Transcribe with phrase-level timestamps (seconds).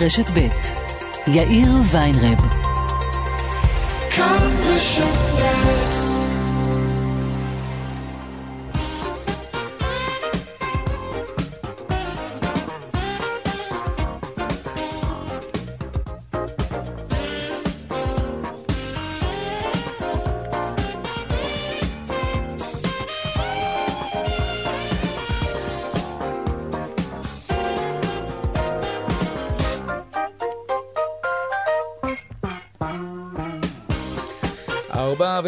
[0.00, 0.48] רשת ב'
[1.26, 2.38] יאיר ויינרב.
[4.10, 5.79] כאן רשת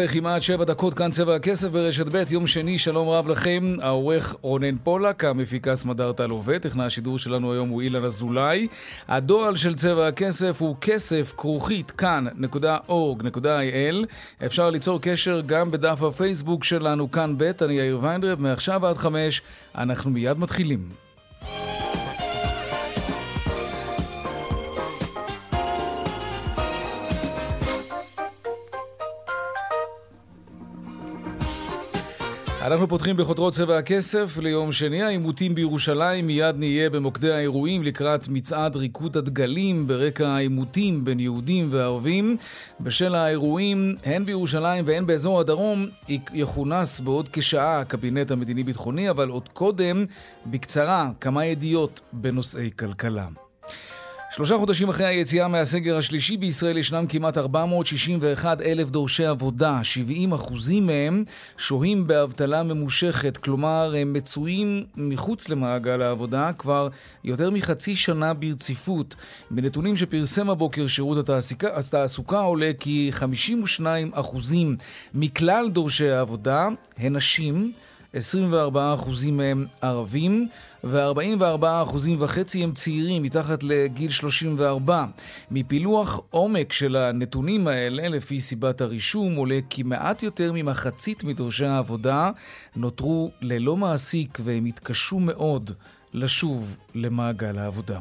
[0.05, 4.75] וכמעט שבע דקות, כאן צבע הכסף ברשת ב', יום שני, שלום רב לכם, העורך רונן
[4.83, 8.67] פולק, המפיקה סמדארטה לווה, טכנה השידור שלנו היום הוא אילן אזולאי.
[9.07, 14.05] הדואל של צבע הכסף הוא כסף כרוכית כאן.org.il.
[14.45, 19.41] אפשר ליצור קשר גם בדף הפייסבוק שלנו, כאן ב', אני יאיר ויינדרב, מעכשיו עד חמש,
[19.75, 21.02] אנחנו מיד מתחילים.
[32.63, 38.75] אנחנו פותחים בחותרות צבע הכסף ליום שני, העימותים בירושלים, מיד נהיה במוקדי האירועים לקראת מצעד
[38.75, 42.37] ריקוד הדגלים ברקע העימותים בין יהודים וערבים.
[42.81, 45.87] בשל האירועים, הן בירושלים והן באזור הדרום,
[46.33, 50.05] יכונס בעוד כשעה הקבינט המדיני-ביטחוני, אבל עוד קודם,
[50.45, 53.42] בקצרה, כמה ידיעות בנושאי כלכלה.
[54.35, 60.87] שלושה חודשים אחרי היציאה מהסגר השלישי בישראל ישנם כמעט 461 אלף דורשי עבודה, 70 אחוזים
[60.87, 61.23] מהם
[61.57, 66.87] שוהים באבטלה ממושכת, כלומר הם מצויים מחוץ למעגל העבודה כבר
[67.23, 69.15] יותר מחצי שנה ברציפות.
[69.51, 71.29] בנתונים שפרסם הבוקר שירות
[71.75, 74.75] התעסוקה, עולה כי 52 אחוזים
[75.13, 76.67] מכלל דורשי העבודה
[76.97, 77.71] הן נשים
[78.15, 78.17] 24%
[79.31, 80.47] מהם ערבים
[80.83, 85.05] ו-44% וחצי הם צעירים מתחת לגיל 34.
[85.51, 92.31] מפילוח עומק של הנתונים האלה, לפי סיבת הרישום, עולה כי מעט יותר ממחצית מדורשי העבודה
[92.75, 95.71] נותרו ללא מעסיק והם התקשו מאוד
[96.13, 97.99] לשוב למעגל העבודה.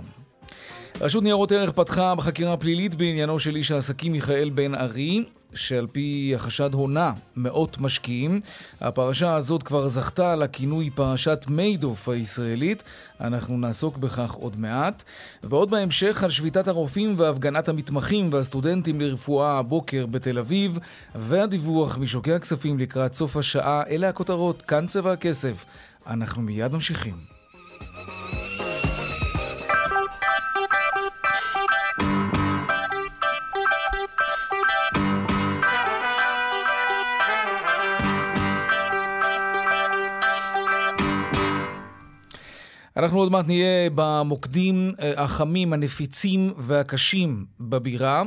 [1.01, 5.25] רשות ניירות ערך פתחה בחקירה פלילית בעניינו של איש העסקים מיכאל בן ארי.
[5.55, 8.41] שעל פי החשד הונה מאות משקיעים.
[8.81, 12.83] הפרשה הזאת כבר זכתה לכינוי פרשת מיידוף הישראלית.
[13.21, 15.03] אנחנו נעסוק בכך עוד מעט.
[15.43, 20.79] ועוד בהמשך על שביתת הרופאים והפגנת המתמחים והסטודנטים לרפואה הבוקר בתל אביב,
[21.15, 23.83] והדיווח משוקי הכספים לקראת סוף השעה.
[23.91, 25.65] אלה הכותרות, כאן צבע הכסף.
[26.07, 27.15] אנחנו מיד ממשיכים.
[43.03, 48.23] אנחנו עוד מעט נהיה במוקדים אה, החמים, הנפיצים והקשים בבירה.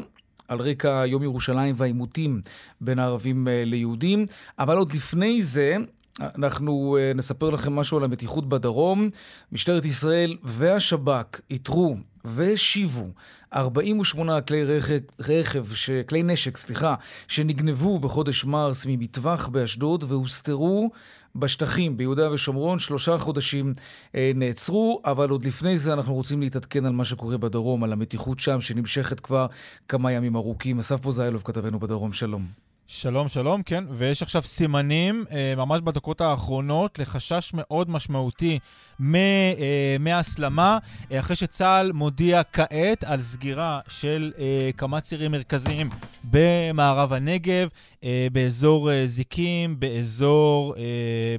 [0.48, 2.42] על רקע יום ירושלים והעימותים
[2.82, 4.26] בין הערבים אה, ליהודים.
[4.60, 5.78] אבל עוד לפני זה,
[6.20, 9.10] אנחנו אה, נספר לכם משהו על המתיחות בדרום.
[9.52, 13.08] משטרת ישראל והשב"כ איתרו והשיבו
[13.54, 16.96] 48 כלי רכב, רכב ש, כלי נשק, סליחה,
[17.28, 20.90] שנגנבו בחודש מרס ממטווח באשדוד והוסתרו
[21.36, 22.80] בשטחים ביהודה ושומרון.
[22.80, 23.74] שלושה חודשים
[24.16, 28.40] אה, נעצרו, אבל עוד לפני זה אנחנו רוצים להתעדכן על מה שקורה בדרום, על המתיחות
[28.40, 29.48] שם שנמשכת כבר
[29.88, 30.80] כמה ימים ארוכים.
[30.80, 32.75] אסף פוזיילוב, כתבנו בדרום, שלום.
[32.88, 38.60] שלום, שלום, כן, ויש עכשיו סימנים אה, ממש בדקות האחרונות לחשש מאוד משמעותי
[39.00, 40.78] מ, אה, מהסלמה,
[41.12, 45.90] אה, אחרי שצה"ל מודיע כעת על סגירה של אה, כמה צירים מרכזיים
[46.24, 47.68] במערב הנגב,
[48.04, 50.84] אה, באזור אה, זיקים, באזור, אה,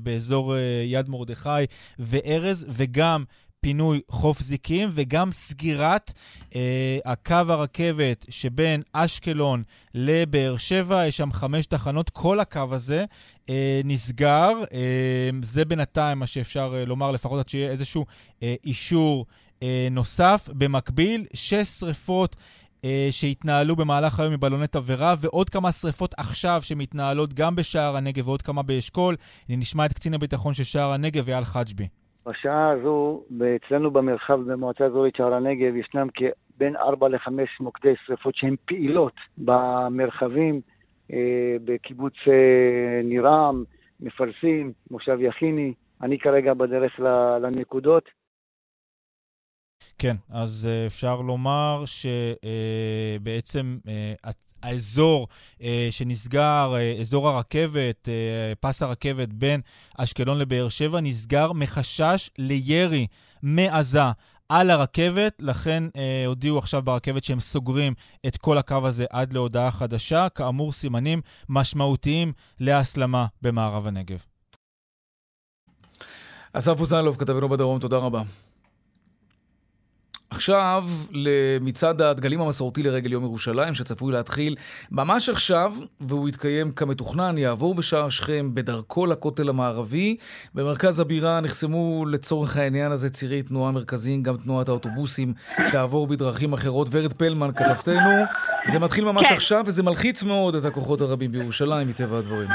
[0.03, 1.51] באזור אה, יד מרדכי
[1.99, 3.25] וארז, וגם
[3.66, 6.12] פינוי חוף זיקים וגם סגירת
[6.54, 9.62] אה, הקו הרכבת שבין אשקלון
[9.94, 13.04] לבאר שבע, יש שם חמש תחנות, כל הקו הזה
[13.50, 14.50] אה, נסגר.
[14.72, 18.06] אה, זה בינתיים מה שאפשר אה, לומר, לפחות עד שיהיה איזשהו
[18.43, 19.27] אה, אישור
[19.62, 20.48] אה, נוסף.
[20.53, 22.36] במקביל, שש שריפות.
[22.84, 28.42] אה, שהתנהלו במהלך היום מבלוני תבערה, ועוד כמה שריפות עכשיו שמתנהלות גם בשער הנגב ועוד
[28.42, 29.16] כמה באשכול.
[29.48, 31.89] נשמע את קצין הביטחון של שער הנגב, אייל חג'בי.
[32.27, 33.23] בשעה הזו,
[33.57, 36.09] אצלנו במרחב במועצה האזורית שער הנגב, ישנם
[36.57, 37.28] בין 4 ל-5
[37.61, 40.61] מוקדי שרפות שהן פעילות במרחבים,
[41.13, 43.65] אה, בקיבוץ אה, נירם,
[44.01, 45.75] מפלסים, מושב יכיני.
[46.03, 47.01] אני כרגע בדרך
[47.43, 48.09] לנקודות.
[49.99, 53.78] כן, אז אה, אפשר לומר שבעצם
[54.66, 55.28] האזור
[55.63, 59.60] אה, שנסגר, אה, אזור הרכבת, אה, פס הרכבת בין
[59.98, 63.07] אשקלון לבאר שבע, נסגר מחשש לירי
[63.42, 64.01] מעזה
[64.48, 67.95] על הרכבת, לכן אה, הודיעו עכשיו ברכבת שהם סוגרים
[68.27, 70.28] את כל הקו הזה עד להודעה חדשה.
[70.28, 74.18] כאמור, סימנים משמעותיים להסלמה במערב הנגב.
[76.53, 78.22] אסף פוזנלוב, כתבנו בדרום, תודה רבה.
[80.31, 84.57] עכשיו למצעד הדגלים המסורתי לרגל יום ירושלים, שצפוי להתחיל
[84.91, 90.17] ממש עכשיו, והוא יתקיים כמתוכנן, יעבור בשער שכם בדרכו לכותל המערבי.
[90.55, 95.33] במרכז הבירה נחסמו לצורך העניין הזה צירי תנועה מרכזיים, גם תנועת האוטובוסים
[95.73, 96.89] תעבור בדרכים אחרות.
[96.91, 98.25] ורד פלמן, כתבתנו,
[98.67, 99.34] זה מתחיל ממש כן.
[99.34, 102.49] עכשיו, וזה מלחיץ מאוד את הכוחות הרבים בירושלים, מטבע הדברים.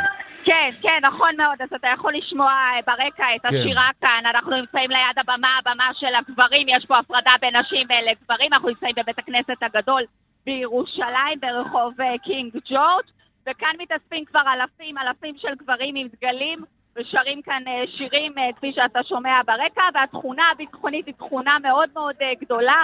[0.62, 1.62] כן, כן, נכון מאוד.
[1.62, 3.56] אז אתה יכול לשמוע אה, ברקע את כן.
[3.56, 4.24] השירה כאן.
[4.26, 8.54] אנחנו נמצאים ליד הבמה, הבמה של הגברים, יש פה הפרדה בין נשים לגברים.
[8.54, 10.02] אנחנו נמצאים בבית הכנסת הגדול
[10.46, 13.06] בירושלים, ברחוב אה, קינג ג'ורג',
[13.50, 16.60] וכאן מתאספים כבר אלפים, אלפים של גברים עם דגלים.
[16.96, 22.84] ושרים כאן אה, שירים, כפי שאתה שומע ברקע, והתכונה הביטחונית היא תכונה מאוד מאוד גדולה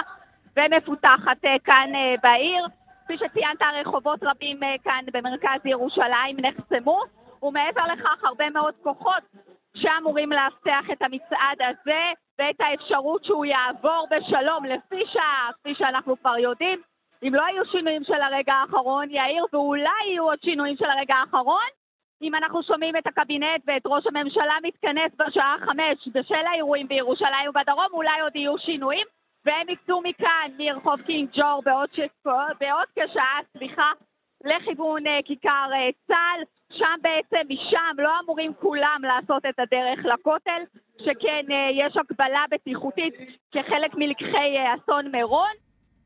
[0.56, 1.90] ומפותחת כאן
[2.22, 2.66] בעיר.
[3.04, 7.02] כפי שציינת, רחובות רבים כאן במרכז ירושלים נחסמו,
[7.42, 9.22] ומעבר לכך הרבה מאוד כוחות
[9.76, 16.38] שאמורים לאבטח את המצעד הזה ואת האפשרות שהוא יעבור בשלום לפי שעה, כפי שאנחנו כבר
[16.38, 16.80] יודעים.
[17.22, 21.68] אם לא היו שינויים של הרגע האחרון, יאיר, ואולי יהיו עוד שינויים של הרגע האחרון,
[22.22, 27.86] אם אנחנו שומעים את הקבינט ואת ראש הממשלה מתכנס בשעה חמש בשל האירועים בירושלים ובדרום,
[27.92, 29.06] אולי עוד יהיו שינויים,
[29.44, 32.00] והם יקצו מכאן, מרחוב קינג ג'ור בעוד, ש...
[32.60, 33.92] בעוד כשעה, סליחה,
[34.44, 36.42] לכיוון uh, כיכר uh, צה"ל.
[36.72, 40.62] שם בעצם, משם לא אמורים כולם לעשות את הדרך לכותל,
[40.98, 43.14] שכן uh, יש הגבלה בטיחותית
[43.52, 45.50] כחלק מלקחי uh, אסון מירון,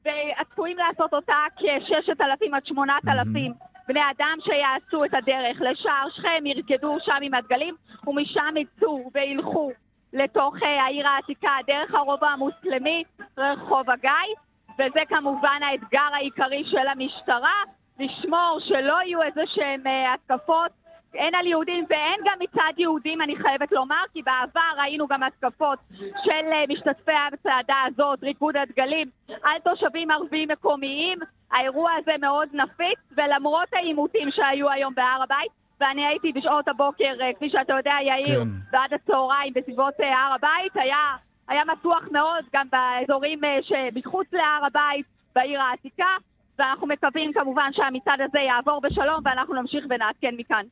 [0.00, 3.52] וצפויים לעשות אותה כ-6,000 עד 8,000
[3.88, 7.74] בני אדם שיעשו את הדרך לשער שכם, ירקדו שם עם הדגלים,
[8.06, 9.70] ומשם יצאו וילכו
[10.12, 13.04] לתוך uh, העיר העתיקה, דרך הרובע המוסלמי,
[13.38, 14.34] רחוב הגיא,
[14.74, 17.62] וזה כמובן האתגר העיקרי של המשטרה,
[17.98, 20.70] לשמור שלא יהיו איזה שהן אה, התקפות
[21.14, 25.78] הן על יהודים והן גם מצד יהודים, אני חייבת לומר, כי בעבר ראינו גם התקפות
[25.98, 31.18] של אה, משתתפי הצעדה הזאת, ריקוד הדגלים, על תושבים ערבים מקומיים.
[31.52, 37.32] האירוע הזה מאוד נפיץ, ולמרות העימותים שהיו היום בהר הבית, ואני הייתי בשעות הבוקר, אה,
[37.36, 38.48] כפי שאתה יודע, יאיר, כן.
[38.72, 41.16] ועד הצהריים בסביבות הר הבית, היה,
[41.48, 46.16] היה מתוח מאוד גם באזורים שמחוץ להר הבית, בעיר העתיקה.
[46.62, 50.64] ואנחנו מקווים כמובן שהמצעד הזה יעבור בשלום ואנחנו נמשיך ונעדכן מכאן.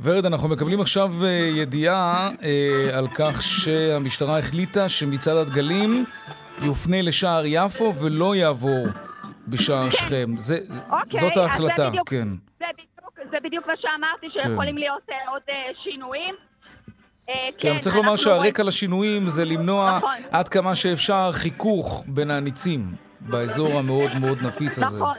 [0.00, 1.26] ורד, אנחנו מקבלים עכשיו uh,
[1.56, 6.04] ידיעה uh, על כך שהמשטרה החליטה שמצעד הדגלים
[6.62, 8.86] יופנה לשער יפו ולא יעבור
[9.48, 9.90] בשער כן.
[9.90, 10.36] שכם.
[10.36, 10.58] זה,
[10.92, 12.28] אוקיי, זאת ההחלטה, זה בדיוק, כן.
[12.58, 14.80] זה בדיוק, זה בדיוק מה שאמרתי, שיכולים כן.
[14.80, 15.52] להיות uh, עוד uh,
[15.84, 16.34] שינויים.
[17.26, 20.14] כן, כן, צריך לומר שהרקע לשינויים זה למנוע נכון.
[20.30, 23.05] עד כמה שאפשר חיכוך בין הניצים.
[23.30, 24.96] באזור המאוד מאוד נפיץ הזה.
[24.96, 25.18] נכון,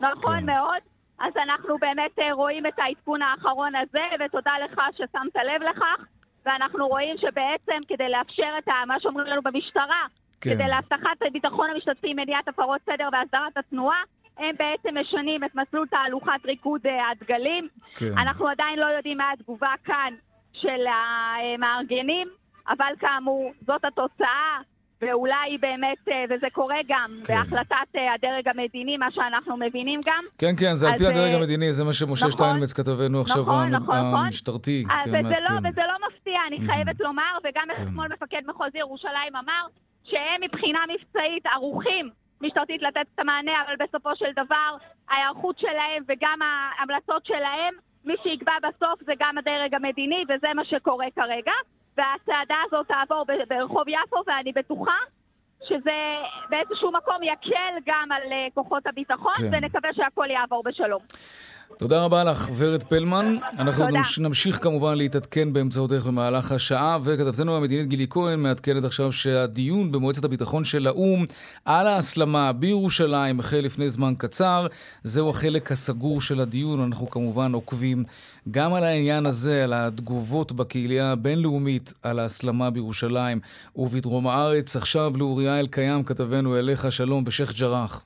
[0.00, 0.46] נכון כן.
[0.46, 0.82] מאוד.
[1.18, 6.04] אז אנחנו באמת אה, רואים את העדכון האחרון הזה, ותודה לך ששמת לב לכך.
[6.46, 10.02] ואנחנו רואים שבעצם כדי לאפשר את מה שאומרים לנו במשטרה,
[10.40, 10.54] כן.
[10.54, 14.02] כדי להבטחת ביטחון המשתתפים, מניעת הפרות סדר והסדרת התנועה,
[14.38, 17.68] הם בעצם משנים את מסלול תהלוכת ריקוד אה, הדגלים.
[17.94, 18.18] כן.
[18.18, 20.14] אנחנו עדיין לא יודעים מה התגובה כאן
[20.52, 22.28] של המארגנים,
[22.68, 24.58] אבל כאמור, זאת התוצאה.
[25.02, 27.34] ואולי באמת, אה, וזה קורה גם כן.
[27.34, 30.24] בהחלטת אה, הדרג המדיני, מה שאנחנו מבינים גם.
[30.38, 33.42] כן, כן, זה על פי הדרג אה, המדיני, זה מה שמשה נכון, שטיינמץ כתבנו עכשיו,
[33.42, 34.24] נכון, נכון, נכון.
[34.24, 34.84] המשטרתי.
[34.86, 35.12] נכון.
[35.12, 36.66] כן, וזה, לא, וזה לא מפתיע, אני.
[36.66, 37.82] חייבת לומר, וגם כן.
[37.82, 39.66] אתמול מפקד מחוז ירושלים אמר,
[40.04, 42.10] שהם מבחינה מבצעית ערוכים
[42.40, 44.76] משטרתית לתת את המענה, אבל בסופו של דבר
[45.10, 47.74] ההיערכות שלהם וגם ההמלצות שלהם,
[48.04, 51.52] מי שיקבע בסוף זה גם הדרג המדיני, וזה מה שקורה כרגע.
[51.96, 54.98] והצעדה הזאת תעבור ברחוב יפו, ואני בטוחה
[55.68, 56.16] שזה
[56.50, 59.48] באיזשהו מקום יקל גם על אה, כוחות הביטחון, כן.
[59.52, 61.02] ונקווה שהכל יעבור בשלום.
[61.78, 63.36] תודה רבה לך, ורד פלמן.
[63.58, 64.00] אנחנו תודה.
[64.20, 70.64] נמשיך כמובן להתעדכן באמצעותך במהלך השעה, וכתבתנו המדינית גילי כהן מעדכנת עכשיו שהדיון במועצת הביטחון
[70.64, 71.24] של האו"ם
[71.64, 74.66] על ההסלמה בירושלים החל לפני זמן קצר.
[75.04, 78.04] זהו החלק הסגור של הדיון, אנחנו כמובן עוקבים
[78.50, 83.40] גם על העניין הזה, על התגובות בקהילה הבינלאומית על ההסלמה בירושלים
[83.76, 84.76] ובדרום הארץ.
[84.76, 88.04] עכשיו לאוריה אלקיים, כתבנו אליך, שלום, בשייח' ג'ראח.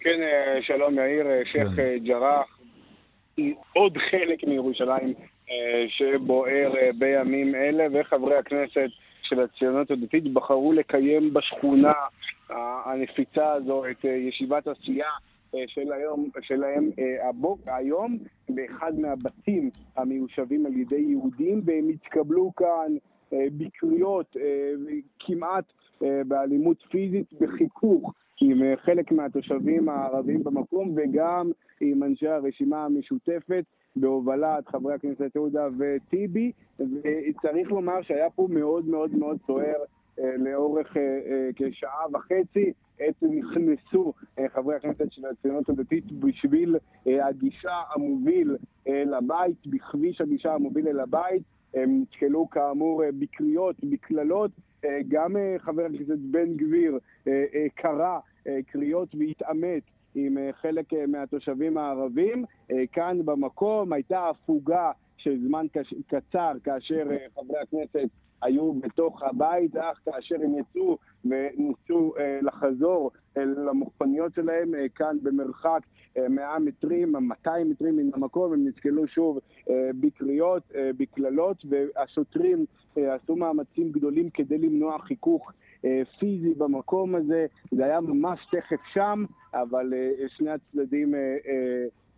[0.00, 1.82] כן, אה, שלום יאיר, אה, שייח' כן.
[1.82, 1.98] אה,
[3.72, 5.14] עוד חלק מירושלים
[5.50, 8.88] אה, שבוער אה, בימים אלה, וחברי הכנסת
[9.22, 11.92] של הציונות הדתית בחרו לקיים בשכונה
[12.84, 15.10] הנפיצה הזו את אה, ישיבת עשייה
[15.66, 16.90] של היום, שלהם
[17.28, 22.92] הבוק, היום באחד מהבתים המיושבים על ידי יהודים, והם התקבלו כאן
[23.32, 24.36] בקריאות
[25.18, 25.64] כמעט
[26.00, 31.50] באלימות פיזית בחיכוך עם חלק מהתושבים הערבים במקום וגם
[31.80, 33.64] עם אנשי הרשימה המשותפת
[33.96, 39.82] בהובלת חברי הכנסת עודה וטיבי, וצריך לומר שהיה פה מאוד מאוד מאוד סוער
[40.20, 42.72] אה, לאורך אה, אה, כשעה וחצי.
[43.00, 44.12] עת נכנסו
[44.48, 46.76] חברי הכנסת של הציונות הדתית בשביל
[47.06, 51.42] הגישה המוביל לבית, בכביש הגישה המוביל אל הבית.
[51.74, 54.50] הם נתקלו כאמור בקריאות, בקללות.
[55.08, 56.98] גם חבר הכנסת בן גביר
[57.74, 58.18] קרא
[58.66, 59.82] קריאות והתעמת
[60.14, 62.44] עם חלק מהתושבים הערבים.
[62.92, 65.66] כאן במקום הייתה הפוגה של זמן
[66.06, 68.08] קצר כאשר חברי הכנסת
[68.42, 75.16] היו בתוך הבית, אך כאשר הם יצאו וניסו אה, לחזור אל המוכפניות שלהם אה, כאן
[75.22, 75.80] במרחק
[76.16, 79.38] אה, 100 מטרים, 200 מטרים מן המקום, הם נתקלו שוב
[79.70, 82.64] אה, בקריאות, אה, בקללות, והשוטרים
[82.98, 85.52] אה, עשו מאמצים גדולים כדי למנוע חיכוך
[85.84, 87.46] אה, פיזי במקום הזה.
[87.70, 89.24] זה היה ממש תכף שם,
[89.54, 91.14] אבל אה, שני הצדדים...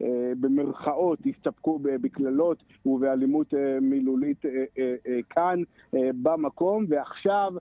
[0.03, 5.63] אה, במרכאות הסתפקו בקללות ובאלימות אה, מילולית אה, כאן
[5.93, 7.53] במקום, ועכשיו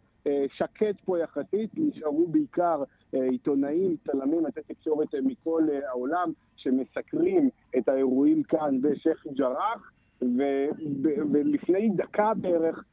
[0.58, 8.82] שקט פה יחסית, נשארו בעיקר עיתונאים, צלמים, עשי תקשורת מכל העולם שמסקרים את האירועים כאן
[8.82, 9.92] בשייח' ג'ראח,
[11.32, 12.84] ולפני דקה בערך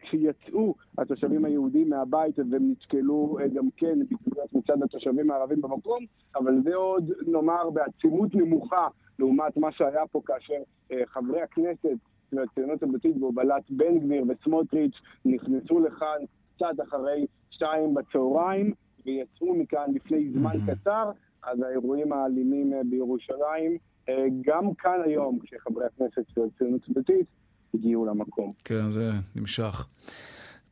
[0.00, 6.04] כשיצאו התושבים היהודים מהבית והם נתקלו אה, גם כן בקריאות מצד התושבים הערבים במקום,
[6.36, 8.88] אבל זה עוד נאמר בעצימות נמוכה
[9.18, 10.62] לעומת מה שהיה פה כאשר
[11.06, 11.96] חברי הכנסת
[12.30, 16.18] של הציונות הדתית בהובלת בן גביר וסמוטריץ' נכנסו לכאן
[16.56, 18.72] קצת אחרי שתיים בצהריים
[19.06, 21.10] ויצאו מכאן לפני זמן קצר,
[21.42, 23.76] אז האירועים האלימים בירושלים,
[24.40, 27.26] גם כאן היום, כשחברי הכנסת של הציונות הדתית
[27.78, 28.52] הגיעו למקום.
[28.64, 29.86] כן, זה נמשך.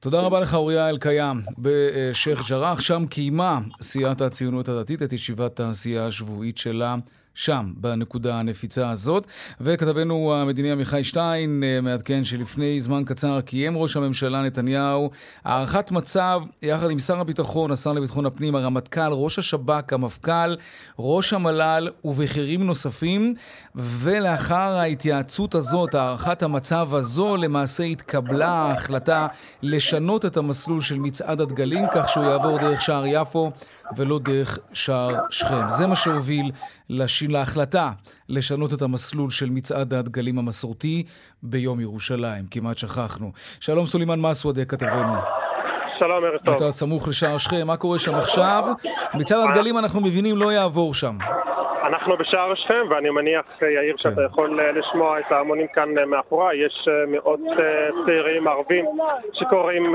[0.00, 2.80] תודה רבה לך, אוריה אלקיים, בשייח' ג'ראח.
[2.80, 6.96] שם קיימה סיעת הציונות הדתית את ישיבת העשייה השבועית שלה.
[7.34, 9.26] שם, בנקודה הנפיצה הזאת.
[9.60, 15.10] וכתבנו המדיני עמיחי שטיין אה, מעדכן שלפני זמן קצר קיים ראש הממשלה נתניהו
[15.44, 20.56] הערכת מצב יחד עם שר הביטחון, השר לביטחון הפנים, הרמטכ"ל, ראש השב"כ, המפכ"ל,
[20.98, 23.34] ראש המל"ל ובכירים נוספים.
[23.74, 29.26] ולאחר ההתייעצות הזאת, הערכת המצב הזו, למעשה התקבלה ההחלטה
[29.62, 33.50] לשנות את המסלול של מצעד הדגלים כך שהוא יעבור דרך שער יפו
[33.96, 35.68] ולא דרך שער שכם.
[35.68, 36.52] זה מה שהוביל
[37.28, 37.54] לש...
[37.54, 37.90] להחלטה
[38.28, 41.04] לשנות את המסלול של מצעד הדגלים המסורתי
[41.42, 42.44] ביום ירושלים.
[42.50, 43.32] כמעט שכחנו.
[43.60, 45.14] שלום סולימאן מסוודה, כתבנו.
[45.98, 46.54] שלום, ערב טוב.
[46.54, 48.62] אתה סמוך לשער שכם, מה קורה שם עכשיו?
[49.14, 51.16] מצעד הדגלים אנחנו מבינים לא יעבור שם.
[51.86, 54.22] אנחנו בשער שכם, ואני מניח, יאיר, שאתה כן.
[54.26, 56.66] יכול אה, לשמוע את ההמונים כאן אה, מאחוריי.
[56.66, 57.40] יש אה, מאות
[58.06, 58.84] צעירים ערבים
[59.32, 59.94] שקוראים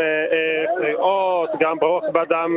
[0.77, 2.51] קריאות, גם ברוך בדם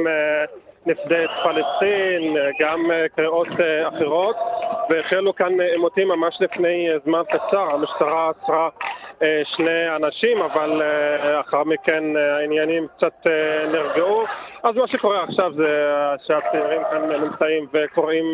[0.87, 3.49] נפדה פלסטין, גם קריאות
[3.89, 4.37] אחרות,
[4.91, 7.71] והחלו כאן עימותים ממש לפני זמן קצר.
[7.75, 8.69] המשטרה עצרה
[9.45, 10.83] שני אנשים, אבל
[11.41, 13.27] אחר מכן העניינים קצת
[13.73, 14.25] נרגעו.
[14.63, 18.25] אז מה שקורה עכשיו זה שהצעירים כאן נמצאים וקוראים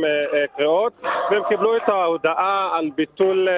[0.57, 0.93] קריאות,
[1.31, 3.49] והם קיבלו את ההודעה על ביטול,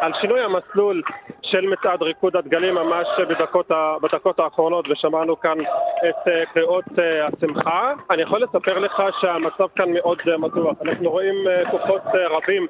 [0.00, 1.02] על שינוי המסלול
[1.42, 3.70] של מצעד ריקוד הדגלים ממש בדקות,
[4.02, 5.58] בדקות האחרונות, ושמענו כאן
[6.08, 6.84] את קריאות
[7.22, 7.92] השמחה.
[8.10, 10.76] אני יכול לספר לך שהמצב כאן מאוד מתוח.
[10.82, 11.34] אנחנו רואים
[11.70, 12.66] כוחות רבים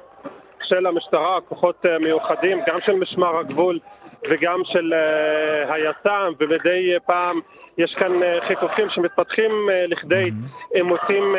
[0.69, 3.79] של המשטרה, כוחות מיוחדים, גם של משמר הגבול
[4.29, 4.93] וגם של
[5.69, 7.39] היס"מ, ומדי פעם
[7.77, 8.11] יש כאן
[8.47, 10.31] חיכוכים שמתפתחים לכדי
[10.73, 11.35] עימותים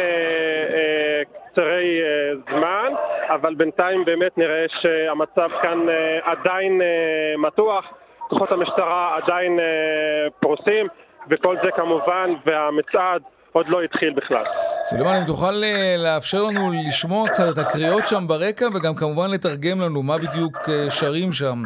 [1.53, 2.01] קצרי
[2.51, 2.93] זמן,
[3.29, 5.87] אבל בינתיים באמת נראה שהמצב כאן
[6.23, 6.81] עדיין
[7.39, 7.85] מתוח,
[8.29, 9.59] כוחות המשטרה עדיין
[10.41, 10.87] פרוסים,
[11.31, 14.45] וכל זה כמובן, והמצעד עוד לא התחיל בכלל.
[14.91, 19.81] סולימאן, אם תוכל אה, לאפשר לנו לשמוע קצת את הקריאות שם ברקע, וגם כמובן לתרגם
[19.81, 21.59] לנו מה בדיוק אה, שרים שם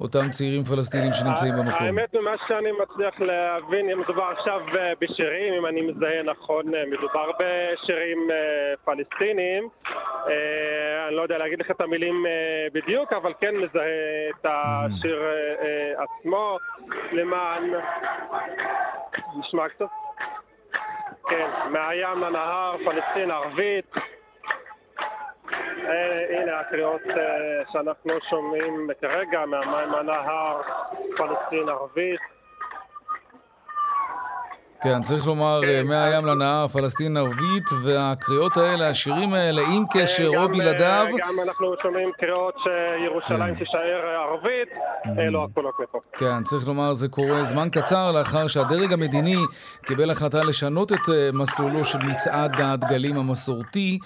[0.00, 1.86] אותם צעירים פלסטינים שנמצאים במקום.
[1.86, 7.30] האמת, ממה שאני מצליח להבין, אם מדובר עכשיו אה, בשירים, אם אני מזהה נכון, מדובר
[7.40, 8.18] בשירים
[8.84, 9.68] פלסטינים.
[11.08, 12.26] אני לא יודע להגיד לך את המילים
[12.72, 15.22] בדיוק, אבל כן מזהה את השיר
[15.96, 16.58] עצמו
[17.12, 17.62] למען...
[19.38, 19.86] נשמע קצת?
[21.28, 23.92] כן, מהים לנהר, פלסטין ערבית.
[25.88, 30.60] אה, הנה הקריאות אה, שאנחנו שומעים כרגע מהמים לנהר,
[31.16, 32.37] פלסטין ערבית.
[34.82, 40.48] כן, צריך לומר, כן, מהים לנהר, פלסטין ערבית, והקריאות האלה, השירים האלה, עם קשר או
[40.48, 41.06] בלעדיו...
[41.18, 43.58] גם אנחנו שומעים קריאות שירושלים כן.
[43.58, 44.68] תישאר ערבית,
[45.18, 45.98] אלו הקולות מפה.
[46.12, 49.36] כן, צריך לומר, זה קורה זמן קצר לאחר שהדרג המדיני
[49.86, 53.98] קיבל החלטה לשנות את מסלולו של מצעד הדגלים המסורתי.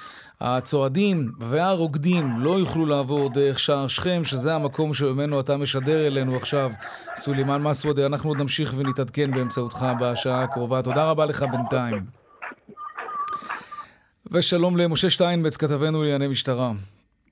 [0.44, 6.70] הצועדים והרוקדים לא יוכלו לעבור דרך שער שכם, שזה המקום שממנו אתה משדר אלינו עכשיו,
[7.16, 8.06] סולימאן מסוודה.
[8.06, 10.82] אנחנו עוד נמשיך ונתעדכן באמצעותך בשעה הקרובה.
[10.82, 12.02] תודה רבה לך בינתיים.
[14.32, 16.72] ושלום למשה שטיינבץ, כתבנו לענייני משטרה.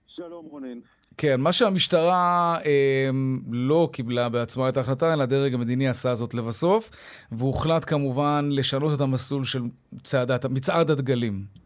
[0.06, 0.78] שלום רונן.
[1.16, 3.10] כן, מה שהמשטרה אה,
[3.50, 6.90] לא קיבלה בעצמה את ההחלטה, אלא הדרג המדיני עשה זאת לבסוף,
[7.32, 9.62] והוחלט כמובן לשנות את המסלול של
[10.02, 11.60] צעדת, מצעד הדגלים.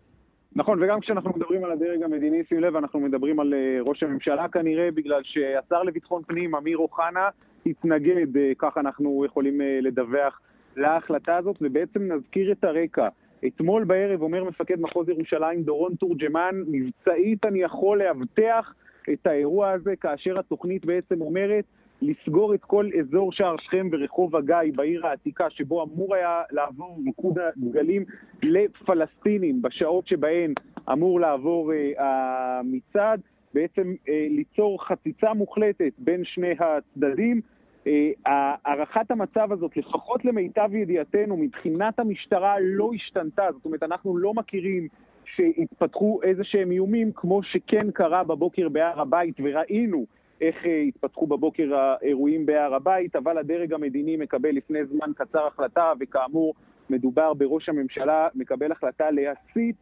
[0.57, 4.49] נכון, וגם כשאנחנו מדברים על הדרג המדיני, שים לב, אנחנו מדברים על אה, ראש הממשלה
[4.49, 7.29] כנראה, בגלל שהשר לביטחון פנים, אמיר אוחנה,
[7.67, 10.41] התנגד, אה, כך אנחנו יכולים אה, לדווח,
[10.77, 13.09] להחלטה הזאת, ובעצם נזכיר את הרקע.
[13.47, 18.75] אתמול בערב אומר מפקד מחוז ירושלים דורון תורג'מן, מבצעית אני יכול לאבטח
[19.13, 21.65] את האירוע הזה, כאשר התוכנית בעצם אומרת
[22.03, 27.39] לסגור את כל אזור שער שכם ורחוב הגיא בעיר העתיקה, שבו אמור היה לעבור מיקוד
[27.39, 28.05] הדגלים
[28.43, 30.53] לפלסטינים בשעות שבהן
[30.93, 33.21] אמור לעבור uh, המצעד,
[33.55, 37.41] בעצם uh, ליצור חציצה מוחלטת בין שני הצדדים.
[37.85, 37.89] Uh,
[38.27, 43.43] הערכת המצב הזאת, לפחות למיטב ידיעתנו, מבחינת המשטרה לא השתנתה.
[43.53, 44.89] זאת אומרת, אנחנו לא מכירים
[45.25, 50.07] שהתפתחו איזה שהם איומים, כמו שכן קרה בבוקר בהר הבית, וראינו
[50.41, 55.93] איך אה, התפתחו בבוקר האירועים בהר הבית, אבל הדרג המדיני מקבל לפני זמן קצר החלטה,
[56.00, 56.55] וכאמור,
[56.91, 59.76] מדובר בראש הממשלה, מקבל החלטה להסיט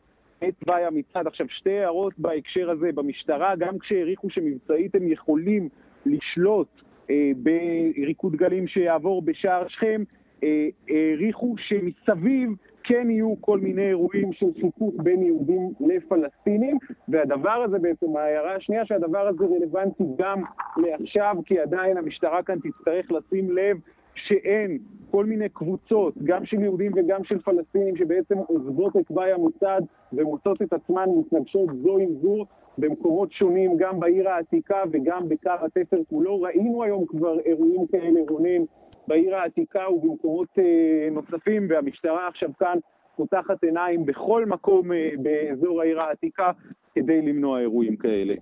[0.48, 1.26] את תוואי המצעד.
[1.26, 5.68] עכשיו, שתי הערות בהקשר הזה במשטרה, גם כשהעריכו שמבצעית הם יכולים
[6.06, 6.68] לשלוט
[7.10, 10.02] אה, בריקוד גלים שיעבור בשער שכם,
[10.44, 12.50] אה, העריכו שמסביב
[12.84, 18.86] כן יהיו כל מיני אירועים של חיכוך בין יהודים לפלסטינים, והדבר הזה בעצם, ההערה השנייה
[18.86, 20.42] שהדבר הזה רלוונטי גם
[20.76, 23.76] לעכשיו, כי עדיין המשטרה כאן תצטרך לשים לב
[24.14, 24.78] שאין
[25.10, 29.80] כל מיני קבוצות, גם של יהודים וגם של פלסטינים, שבעצם עוזבות את תוואי המוצד
[30.12, 32.44] ומוצאות את עצמן מתנגשות זו עם זו
[32.78, 36.42] במקומות שונים, גם בעיר העתיקה וגם בקו התפר כולו.
[36.42, 38.64] ראינו היום כבר אירועים כאלה, רונן,
[39.08, 42.78] בעיר העתיקה ובמקומות אה, נוספים, והמשטרה עכשיו כאן
[43.16, 46.50] פותחת עיניים בכל מקום אה, באזור העיר העתיקה
[46.94, 48.34] כדי למנוע אירועים כאלה.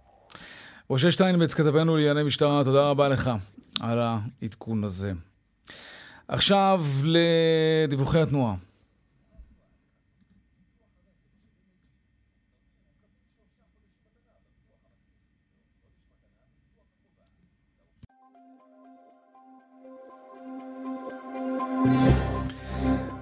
[0.91, 3.31] משה שטיינבץ, כתבנו לענייני משטרה, תודה רבה לך
[3.81, 5.13] על העדכון הזה.
[6.29, 8.70] עכשיו לדיווחי התנועה.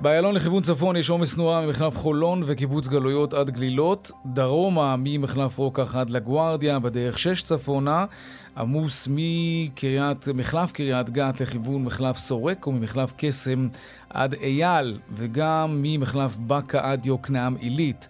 [0.00, 5.96] באיילון לכיוון צפון יש עומס תנועה ממחלף חולון וקיבוץ גלויות עד גלילות, דרומה ממחלף רוקח
[5.96, 8.04] עד לגוארדיה, בדרך 6 צפונה,
[8.56, 13.68] עמוס מקריית, מחלף קריית גת לכיוון מחלף סורק וממחלף קסם
[14.10, 18.08] עד אייל, וגם ממחלף בקה עד יוקנעם עילית.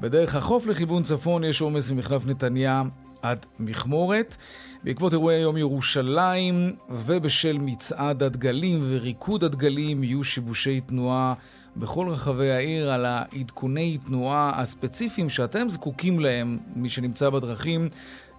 [0.00, 2.82] בדרך החוף לכיוון צפון יש עומס ממחלף נתניה
[3.22, 4.36] עד מכמורת.
[4.84, 11.34] בעקבות אירועי יום ירושלים ובשל מצעד הדגלים וריקוד הדגלים יהיו שיבושי תנועה
[11.76, 17.88] בכל רחבי העיר על העדכוני תנועה הספציפיים שאתם זקוקים להם, מי שנמצא בדרכים.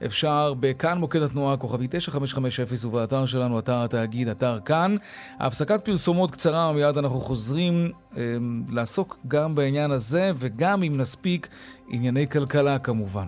[0.06, 4.96] אפשר בכאן מוקד התנועה, כוכבי 9550 ובאתר שלנו, אתר התאגיד, אתר כאן.
[5.40, 8.24] הפסקת פרסומות קצרה, מיד אנחנו חוזרים אה,
[8.70, 11.48] לעסוק גם בעניין הזה וגם אם נספיק
[11.90, 13.28] ענייני כלכלה כמובן.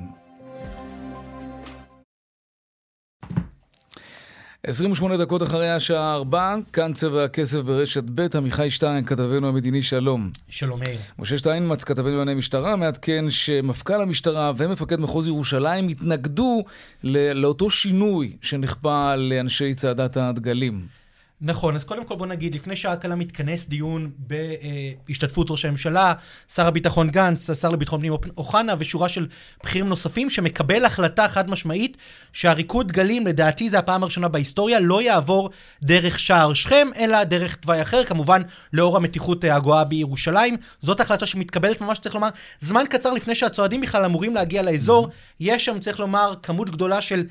[4.67, 10.31] 28 דקות אחרי השעה 4, כאן צבע הכסף ברשת ב', עמיחי שטיין, כתבנו המדיני, שלום.
[10.49, 10.97] שלום מאיר.
[11.19, 16.63] משה שטיינמץ, כתבנו בענייני משטרה, מעדכן שמפכ"ל המשטרה ומפקד מחוז ירושלים התנגדו
[17.03, 21.02] לאותו שינוי שנכפה על אנשי צעדת הדגלים.
[21.45, 26.13] נכון, אז קודם כל בוא נגיד, לפני שעה קלה מתכנס דיון בהשתתפות ראש הממשלה,
[26.53, 29.27] שר הביטחון גנץ, השר לביטחון פנים אוחנה ושורה של
[29.63, 31.97] בכירים נוספים, שמקבל החלטה חד משמעית
[32.33, 35.49] שהריקוד דגלים, לדעתי זה הפעם הראשונה בהיסטוריה, לא יעבור
[35.81, 38.41] דרך שער שכם, אלא דרך תוואי אחר, כמובן
[38.73, 40.57] לאור המתיחות הגואה בירושלים.
[40.81, 42.29] זאת החלטה שמתקבלת ממש, צריך לומר,
[42.59, 45.09] זמן קצר לפני שהצועדים בכלל אמורים להגיע לאזור.
[45.39, 47.23] יש שם, צריך לומר, כמות גדולה של...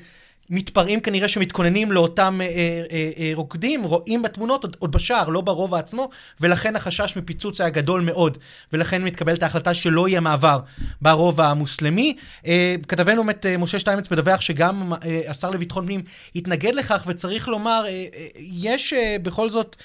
[0.49, 5.79] מתפרעים כנראה שמתכוננים לאותם אה, אה, אה, רוקדים, רואים בתמונות עוד, עוד בשער, לא ברובע
[5.79, 6.09] עצמו,
[6.41, 8.37] ולכן החשש מפיצוץ היה גדול מאוד,
[8.73, 10.59] ולכן מתקבלת ההחלטה שלא יהיה מעבר
[11.01, 12.15] ברובע המוסלמי.
[12.45, 16.01] אה, כתבנו באמת אה, משה שטיימץ מדווח שגם אה, השר לביטחון פנים
[16.35, 19.75] התנגד לכך, וצריך לומר, אה, אה, יש אה, בכל זאת,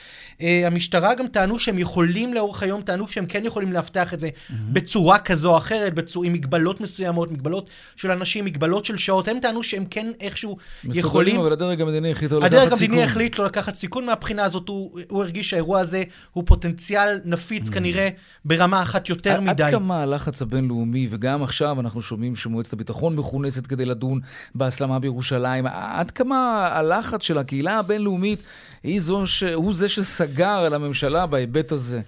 [0.41, 4.29] אה, המשטרה גם טענו שהם יכולים לאורך היום, טענו שהם כן יכולים לאבטח את זה
[4.29, 4.55] mm-hmm.
[4.73, 9.39] בצורה כזו או אחרת, בצור, עם מגבלות מסוימות, מגבלות של אנשים, מגבלות של שעות, הם
[9.41, 10.48] טענו שהם כן איכשהו
[10.85, 11.41] יכולים...
[11.41, 12.79] אבל הדרג המדיני החליט לא לקחת הדרג סיכון.
[12.85, 17.71] המדיני החליט לא לקחת סיכון מהבחינה הזאת, הוא, הוא הרגיש שהאירוע הזה הוא פוטנציאל נפיץ
[17.71, 18.09] כנראה
[18.45, 19.63] ברמה אחת יותר עד- מדי.
[19.65, 24.21] עד כמה הלחץ הבינלאומי, וגם עכשיו אנחנו שומעים שמועצת הביטחון מכונסת כדי לדון
[24.55, 28.39] בהסלמה בירושלים, עד כמה הלחץ של הקהילה הבינלאומית
[28.83, 29.43] היא זו ש...
[29.43, 32.01] הוא זה שסגר על הממשלה בהיבט הזה.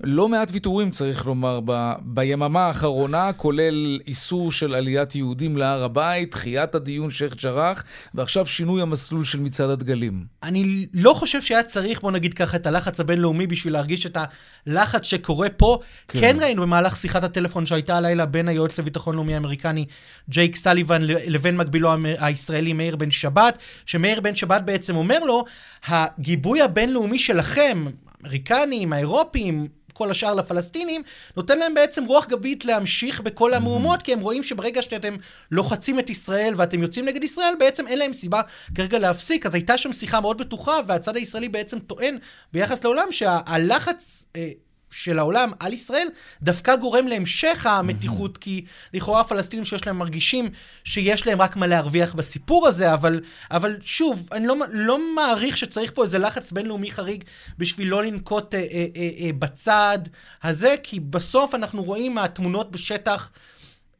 [0.00, 1.92] לא מעט ויתורים, צריך לומר, ב...
[2.00, 7.84] ביממה האחרונה, כולל איסור של עליית יהודים להר הבית, דחיית הדיון שייח' ג'ראח,
[8.14, 10.24] ועכשיו שינוי המסלול של מצעד הדגלים.
[10.42, 14.18] אני לא חושב שהיה צריך, בוא נגיד ככה, את הלחץ הבינלאומי בשביל להרגיש את
[14.66, 15.78] הלחץ שקורה פה.
[16.08, 16.20] כן.
[16.20, 19.84] כן, ראינו במהלך שיחת הטלפון שהייתה הלילה בין היועץ לביטחון לאומי האמריקני
[20.28, 25.44] ג'ייק סליבן לבין מקבילו הישראלי מאיר בן שבת, שמאיר בן שבת בעצם אומר לו,
[25.86, 27.86] הגיבוי הבינלאומי שלכם,
[28.22, 31.02] האמריקנים, האירופים, כל השאר לפלסטינים,
[31.36, 35.16] נותן להם בעצם רוח גבית להמשיך בכל המהומות, כי הם רואים שברגע שאתם
[35.50, 38.40] לוחצים את ישראל ואתם יוצאים נגד ישראל, בעצם אין להם סיבה
[38.74, 39.46] כרגע להפסיק.
[39.46, 42.18] אז הייתה שם שיחה מאוד בטוחה, והצד הישראלי בעצם טוען
[42.52, 44.24] ביחס לעולם שהלחץ...
[44.36, 44.50] אה,
[44.90, 46.08] של העולם על ישראל,
[46.42, 50.50] דווקא גורם להמשך המתיחות, כי לכאורה הפלסטינים שיש להם מרגישים
[50.84, 53.20] שיש להם רק מה להרוויח בסיפור הזה, אבל,
[53.50, 57.24] אבל שוב, אני לא, לא מעריך שצריך פה איזה לחץ בינלאומי חריג
[57.58, 59.98] בשביל לא לנקוט אה, אה, אה, אה, בצד
[60.42, 63.30] הזה, כי בסוף אנחנו רואים מהתמונות בשטח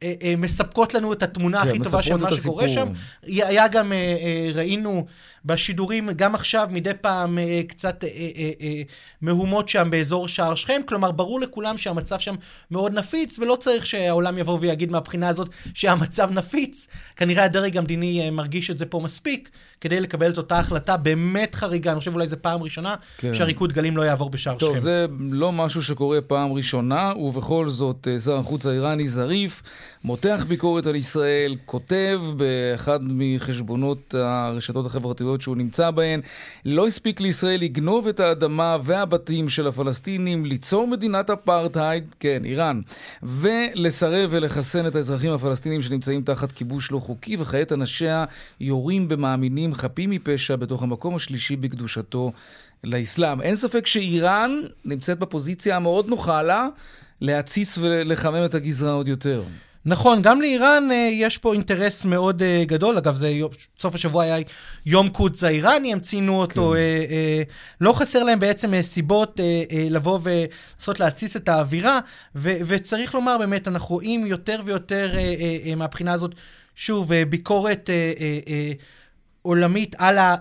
[0.03, 2.67] אה, אה, מספקות לנו את התמונה כן, הכי טובה של מה שקורה.
[2.67, 2.91] שם.
[3.23, 5.05] היה גם, אה, ראינו
[5.45, 8.81] בשידורים, גם עכשיו, מדי פעם אה, קצת אה, אה, אה,
[9.21, 10.81] מהומות שם באזור שער שכם.
[10.85, 12.35] כלומר, ברור לכולם שהמצב שם
[12.71, 16.87] מאוד נפיץ, ולא צריך שהעולם יבוא ויגיד מהבחינה הזאת שהמצב נפיץ.
[17.15, 19.49] כנראה הדרג המדיני אה, מרגיש את זה פה מספיק,
[19.81, 21.91] כדי לקבל את אותה החלטה באמת חריגה.
[21.91, 23.33] אני חושב אולי זו פעם ראשונה כן.
[23.33, 24.79] שהריקוד גלים לא יעבור בשער טוב, שכם.
[24.79, 29.63] זה לא משהו שקורה פעם ראשונה, ובכל זאת, אה, שר החוץ האיראני זריף
[30.03, 36.21] מותח ביקורת על ישראל, כותב באחד מחשבונות הרשתות החברתיות שהוא נמצא בהן,
[36.65, 42.81] לא הספיק לישראל לגנוב את האדמה והבתים של הפלסטינים, ליצור מדינת אפרטהייד, כן, איראן,
[43.23, 48.25] ולסרב ולחסן את האזרחים הפלסטינים שנמצאים תחת כיבוש לא חוקי, וכעת אנשיה
[48.59, 52.31] יורים במאמינים חפים מפשע בתוך המקום השלישי בקדושתו
[52.83, 53.41] לאסלאם.
[53.41, 56.67] אין ספק שאיראן נמצאת בפוזיציה המאוד נוחה לה
[57.21, 59.43] להתסיס ולחמם את הגזרה עוד יותר.
[59.85, 62.97] נכון, גם לאיראן אה, יש פה אינטרס מאוד אה, גדול.
[62.97, 64.37] אגב, זה יום, סוף השבוע היה
[64.85, 66.73] יום קודס האיראני, הם ציינו אותו.
[66.73, 66.77] כן.
[67.13, 67.43] אה,
[67.81, 69.39] לא חסר להם בעצם סיבות
[69.89, 71.99] לבוא ולנסות להתסיס את האווירה,
[72.35, 75.15] ו, וצריך לומר באמת, אנחנו רואים יותר ויותר
[75.77, 76.35] מהבחינה הזאת,
[76.75, 77.89] שוב, ביקורת
[79.41, 80.35] עולמית על ה...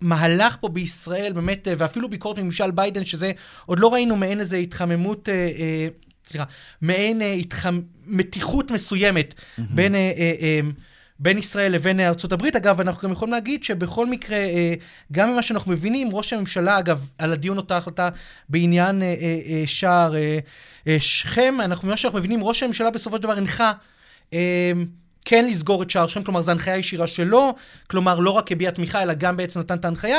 [0.00, 3.32] מהלך פה בישראל, באמת, ואפילו ביקורת מממשל ביידן, שזה
[3.66, 5.88] עוד לא ראינו מעין איזה התחממות, אה, אה,
[6.30, 6.44] סליחה,
[6.80, 7.80] מעין אה, התחמ...
[8.06, 9.62] מתיחות מסוימת mm-hmm.
[9.70, 10.60] בין, אה, אה, אה,
[11.18, 12.56] בין ישראל לבין ארצות הברית.
[12.56, 14.74] אגב, אנחנו גם יכולים להגיד שבכל מקרה, אה,
[15.12, 18.08] גם ממה שאנחנו מבינים, ראש הממשלה, אגב, על הדיון אותה החלטה
[18.48, 20.38] בעניין אה, אה, אה, שער אה,
[20.86, 23.72] אה, שכם, אנחנו, ממה שאנחנו מבינים, ראש הממשלה בסופו של דבר הנחה
[24.32, 24.72] אה,
[25.30, 27.54] כן לסגור את שער שכם, כלומר זו הנחיה ישירה שלו,
[27.86, 30.18] כלומר לא רק הביע תמיכה, אלא גם בעצם נתן את ההנחיה.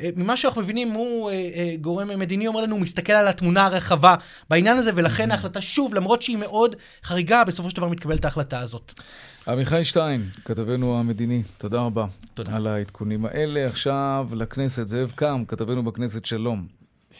[0.00, 3.66] אה, ממה שאנחנו מבינים, הוא אה, אה, גורם מדיני, אומר לנו, הוא מסתכל על התמונה
[3.66, 4.14] הרחבה
[4.50, 8.92] בעניין הזה, ולכן ההחלטה, שוב, למרות שהיא מאוד חריגה, בסופו של דבר מתקבלת ההחלטה הזאת.
[9.48, 12.06] עמיחי שטיין, כתבנו המדיני, תודה רבה.
[12.34, 12.56] תודה.
[12.56, 13.66] על העדכונים האלה.
[13.66, 16.66] עכשיו לכנסת, זאב קם, כתבנו בכנסת, שלום.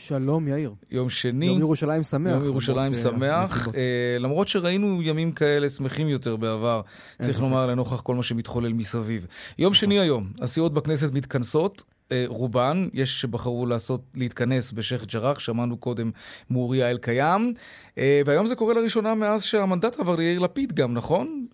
[0.06, 0.72] שלום, יאיר.
[0.90, 1.46] יום שני.
[1.46, 2.32] יום ירושלים שמח.
[2.32, 3.68] יום ירושלים אה, שמח.
[3.74, 6.80] אה, למרות שראינו ימים כאלה שמחים יותר בעבר,
[7.22, 7.40] צריך.
[7.40, 9.26] לומר לנוכח כל מה שמתחולל מסביב.
[9.58, 11.84] יום שני היום, הסיעות בכנסת מתכנסות.
[12.12, 16.10] אה, רובן, יש שבחרו לעשות, להתכנס בשייח' ג'ראח, שמענו קודם
[16.50, 17.54] מאוריה אלקיים,
[17.98, 21.46] אה, והיום זה קורה לראשונה מאז שהמנדט עבר ליאיר לפיד גם, נכון?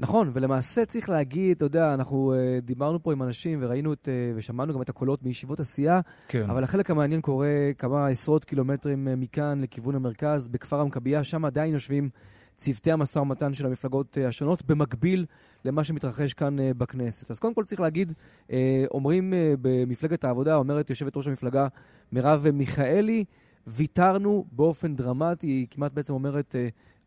[0.00, 4.36] נכון, ולמעשה צריך להגיד, אתה יודע, אנחנו uh, דיברנו פה עם אנשים וראינו את, uh,
[4.36, 6.50] ושמענו גם את הקולות מישיבות הסיעה, כן.
[6.50, 11.72] אבל החלק המעניין קורה כמה עשרות קילומטרים uh, מכאן לכיוון המרכז, בכפר המכבייה, שם עדיין
[11.72, 12.10] יושבים
[12.56, 15.26] צוותי המשא ומתן של המפלגות uh, השונות, במקביל
[15.64, 17.30] למה שמתרחש כאן uh, בכנסת.
[17.30, 18.12] אז קודם כל צריך להגיד,
[18.46, 18.52] uh,
[18.90, 21.68] אומרים uh, במפלגת העבודה, אומרת יושבת ראש המפלגה
[22.12, 23.24] מרב מיכאלי,
[23.66, 26.54] ויתרנו באופן דרמטי, היא כמעט בעצם אומרת...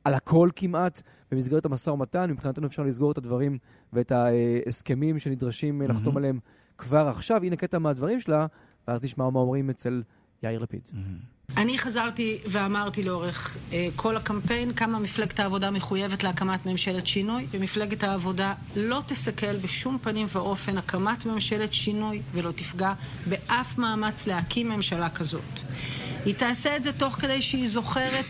[0.04, 2.32] על הכל כמעט במסגרת המשא ומתן.
[2.32, 3.58] מבחינתנו אפשר לסגור את הדברים
[3.94, 5.92] ואת ההסכמים שנדרשים mm-hmm.
[5.92, 6.40] לחתום עליהם
[6.78, 7.44] כבר עכשיו.
[7.44, 8.46] הנה קטע מהדברים שלה,
[8.88, 10.04] ואז נשמע מה אומרים אצל
[10.44, 10.82] יאיר לפיד.
[11.58, 18.04] אני חזרתי ואמרתי לאורך אה, כל הקמפיין כמה מפלגת העבודה מחויבת להקמת ממשלת שינוי, ומפלגת
[18.04, 22.94] העבודה לא תסכל בשום פנים ואופן הקמת ממשלת שינוי ולא תפגע
[23.30, 25.60] באף מאמץ להקים ממשלה כזאת.
[26.26, 28.26] היא תעשה את זה תוך כדי שהיא זוכרת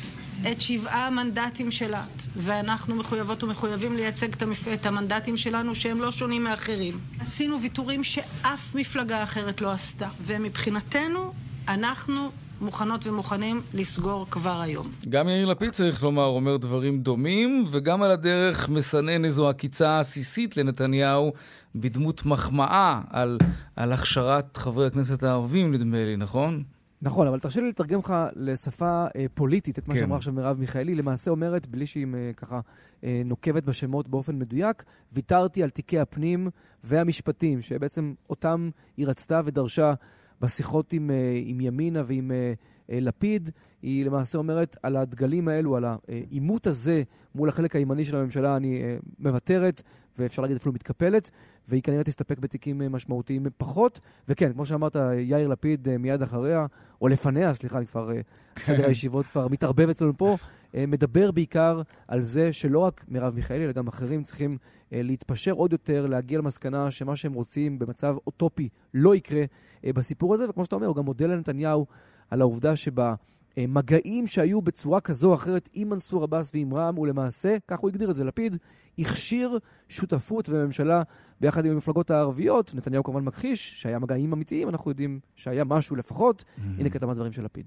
[0.51, 2.04] את שבעה המנדטים שלה,
[2.36, 4.27] ואנחנו מחויבות ומחויבים לייצג
[4.73, 6.99] את המנדטים שלנו שהם לא שונים מאחרים.
[7.19, 11.34] עשינו ויתורים שאף מפלגה אחרת לא עשתה, ומבחינתנו
[11.67, 14.88] אנחנו מוכנות ומוכנים לסגור כבר היום.
[15.10, 20.58] גם יאיר לפיד, צריך לומר, אומר דברים דומים, וגם על הדרך מסנן איזו עקיצה עסיסית
[20.58, 21.34] לנתניהו
[21.75, 23.38] בדמות מחמאה על,
[23.75, 26.63] על הכשרת חברי הכנסת הערבים, נדמה לי, נכון?
[27.02, 30.00] נכון, אבל תרשה לי לתרגם לך לשפה אה, פוליטית את מה כן.
[30.00, 30.96] שאמרה עכשיו מרב מיכאלי.
[30.96, 32.60] למעשה אומרת, בלי שהיא אה, ככה
[33.04, 34.84] אה, נוקבת בשמות באופן מדויק,
[35.14, 36.50] ויתרתי על תיקי הפנים
[36.84, 39.94] והמשפטים, שבעצם אותם היא רצתה ודרשה
[40.42, 42.54] בשיחות עם, אה, עם ימינה ועם אה,
[42.92, 43.50] אה, לפיד.
[43.82, 47.04] היא למעשה אומרת, על הדגלים האלו, על העימות הזה
[47.36, 48.84] מול החלק הימני של הממשלה, אני
[49.20, 49.82] מוותרת,
[50.18, 51.32] ואפשר להגיד אפילו מתקפלת,
[51.71, 53.99] והיא כנראה תסתפק בתיקים משמעותיים פחות.
[54.27, 56.65] וכן, כמו שאמרת, יאיר לפיד מיד אחריה,
[57.01, 58.10] או לפניה, סליחה, אני כבר,
[58.57, 60.38] סדר הישיבות כבר מתערבב אצלנו פה,
[60.73, 64.57] מדבר בעיקר על זה שלא רק מרב מיכאלי, אלא גם אחרים צריכים
[64.91, 69.43] להתפשר עוד יותר, להגיע למסקנה שמה שהם רוצים במצב אוטופי לא יקרה.
[69.86, 71.86] אה, בסיפור הזה, וכמו שאתה אומר, הוא גם מודה לנתניהו
[72.29, 77.57] על העובדה שבמגעים שהיו בצורה כזו או אחרת עם מנסור עבאס ועם רע"מ, הוא למעשה,
[77.67, 78.57] כך הוא הגדיר את זה, לפיד,
[78.99, 79.57] הכשיר
[79.89, 81.03] שותפות וממשלה
[81.41, 82.75] ביחד עם המפלגות הערביות.
[82.75, 86.43] נתניהו כמובן מכחיש שהיה מגעים אמיתיים, אנחנו יודעים שהיה משהו לפחות.
[86.77, 87.65] הנה כתבת דברים של לפיד.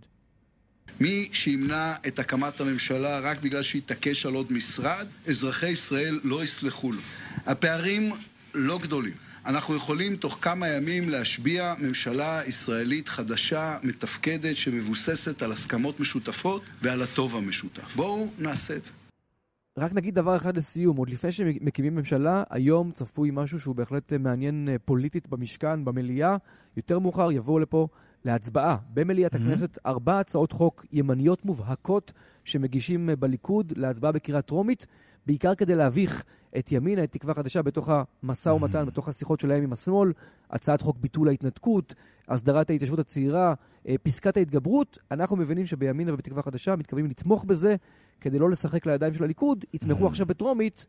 [1.01, 6.93] מי שימנע את הקמת הממשלה רק בגלל שיתעקש על עוד משרד, אזרחי ישראל לא יסלחו
[6.93, 7.01] לו.
[7.47, 8.13] הפערים
[8.55, 9.15] לא גדולים.
[9.47, 17.03] אנחנו יכולים תוך כמה ימים להשביע ממשלה ישראלית חדשה, מתפקדת, שמבוססת על הסכמות משותפות ועל
[17.03, 17.97] הטוב המשותף.
[17.97, 18.93] בואו נעשה את זה.
[19.79, 24.69] רק נגיד דבר אחד לסיום, עוד לפני שמקימים ממשלה, היום צפוי משהו שהוא בהחלט מעניין
[24.69, 26.37] אה, פוליטית במשכן, במליאה.
[26.77, 27.89] יותר מאוחר יבואו לפה
[28.25, 29.37] להצבעה במליאת mm-hmm.
[29.37, 32.13] הכנסת ארבע הצעות חוק ימניות מובהקות
[32.45, 34.87] שמגישים אה, בליכוד להצבעה בקריאה טרומית,
[35.27, 36.25] בעיקר כדי להביך
[36.59, 37.89] את ימינה, את תקווה חדשה, בתוך
[38.23, 40.13] המשא ומתן, בתוך השיחות שלהם עם השמאל,
[40.51, 41.95] הצעת חוק ביטול ההתנתקות,
[42.29, 43.55] הסדרת ההתיישבות הצעירה,
[43.89, 44.99] אה, פסקת ההתגברות.
[45.11, 47.77] אנחנו מבינים שבימינה ובתקווה חדשה מתכוונים לתמוך בזה,
[48.21, 50.87] כדי לא לשחק לידיים של הליכוד, יתמכו עכשיו בטרומית,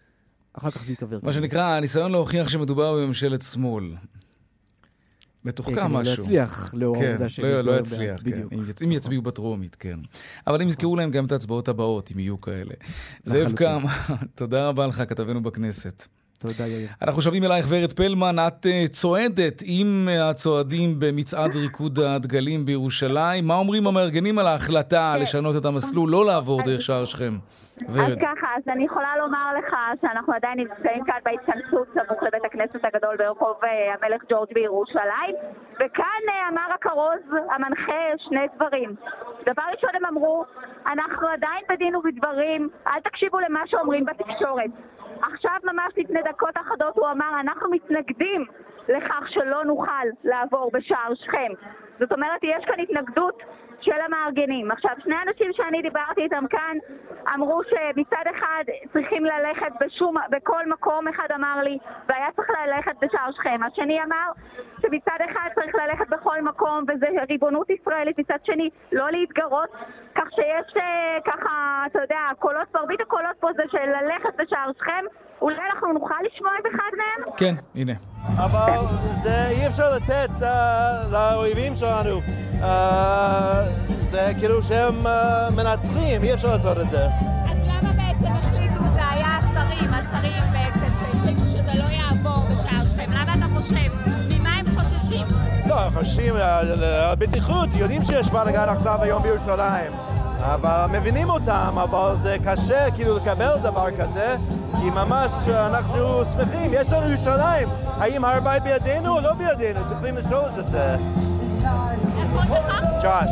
[0.54, 1.20] אחר כך זה ייקבר.
[1.24, 3.96] מה שנקרא, הניסיון להוכיח שמדובר בממשלת שמאל.
[5.46, 6.16] מתוחכם כן, משהו.
[6.18, 7.46] לא יצליח לאור כן, העובדה שהם...
[7.46, 8.42] לא, לא יצליח, כן.
[8.84, 10.00] אם יצביעו בטרומית, כן.
[10.48, 12.74] אבל אם יזכרו להם גם את ההצבעות הבאות, אם יהיו כאלה.
[13.24, 13.84] זאב קם,
[14.36, 16.08] תודה רבה לך, כתבנו בכנסת.
[16.39, 16.88] תודה, יאיר.
[17.02, 23.48] אנחנו שבים אלייך, ורד פלמן, את uh, צועדת עם uh, הצועדים במצעד ריקוד הדגלים בירושלים.
[23.48, 25.21] מה אומרים המארגנים על ההחלטה כן.
[25.21, 27.34] לשנות את המסלול, לא לעבור דרך שער שכם?
[27.89, 28.12] ורד.
[28.12, 32.86] אז ככה, אז אני יכולה לומר לך שאנחנו עדיין נמצאים כאן בהתכנסות סמוך לבית הכנסת
[32.86, 35.36] הגדול ברחוב אה, המלך ג'ורג' בירושלים,
[35.76, 38.95] וכאן אה, אמר הכרוז המנחה שני דברים.
[39.45, 40.45] דבר ראשון הם אמרו,
[40.88, 44.71] אנחנו עדיין בדין ובדברים, אל תקשיבו למה שאומרים בתקשורת.
[45.34, 48.46] עכשיו ממש לפני דקות אחדות הוא אמר, אנחנו מתנגדים
[48.90, 51.52] לכך שלא נוכל לעבור בשער שכם.
[52.00, 53.44] זאת אומרת, יש כאן התנגדות
[53.82, 54.72] של המארגנים.
[54.72, 56.78] עכשיו, שני אנשים שאני דיברתי איתם כאן
[57.36, 61.78] אמרו שמצד אחד צריכים ללכת בשום, בכל מקום, אחד אמר לי,
[62.08, 63.60] והיה צריך ללכת בשער שכם.
[63.64, 64.32] השני אמר
[64.82, 69.70] שמצד אחד צריך ללכת בכל מקום, וזה ריבונות ישראלית, מצד שני לא להתגרות,
[70.16, 75.06] כך שיש אה, ככה, אתה יודע, קולות, מרבית הקולות פה זה של ללכת בשער שכם.
[75.42, 77.36] אולי אנחנו נוכל לשמוע את אחד מהם?
[77.38, 78.14] כן, הנה.
[78.38, 78.80] אבל
[79.24, 80.46] זה אי אפשר לתת uh,
[81.12, 82.22] לאויבים שלנו.
[82.62, 82.66] Uh,
[84.04, 85.10] זה כאילו שהם uh,
[85.52, 87.06] מנצחים, אי אפשר לעשות את זה.
[87.06, 93.12] אז למה בעצם החליטו, זה היה השרים, השרים בעצם, שהחליטו שזה לא יעבור בשער שכם?
[93.12, 94.12] למה אתה חושב?
[94.30, 95.28] ממה הם חוששים?
[95.66, 96.84] לא, חוששים על
[97.20, 100.14] בטיחות, יודעים שיש בלאגן עכשיו היום בירושלים.
[100.39, 104.36] אבל מבינים אותם, אבל זה קשה כאילו לקבל דבר כזה,
[104.71, 107.67] כי ממש אנחנו שמחים, יש לנו ירושלים.
[107.98, 109.80] האם הר הבית בידינו או לא בידינו?
[109.88, 110.95] צריכים לשאול את זה.
[113.04, 113.30] ג'וש.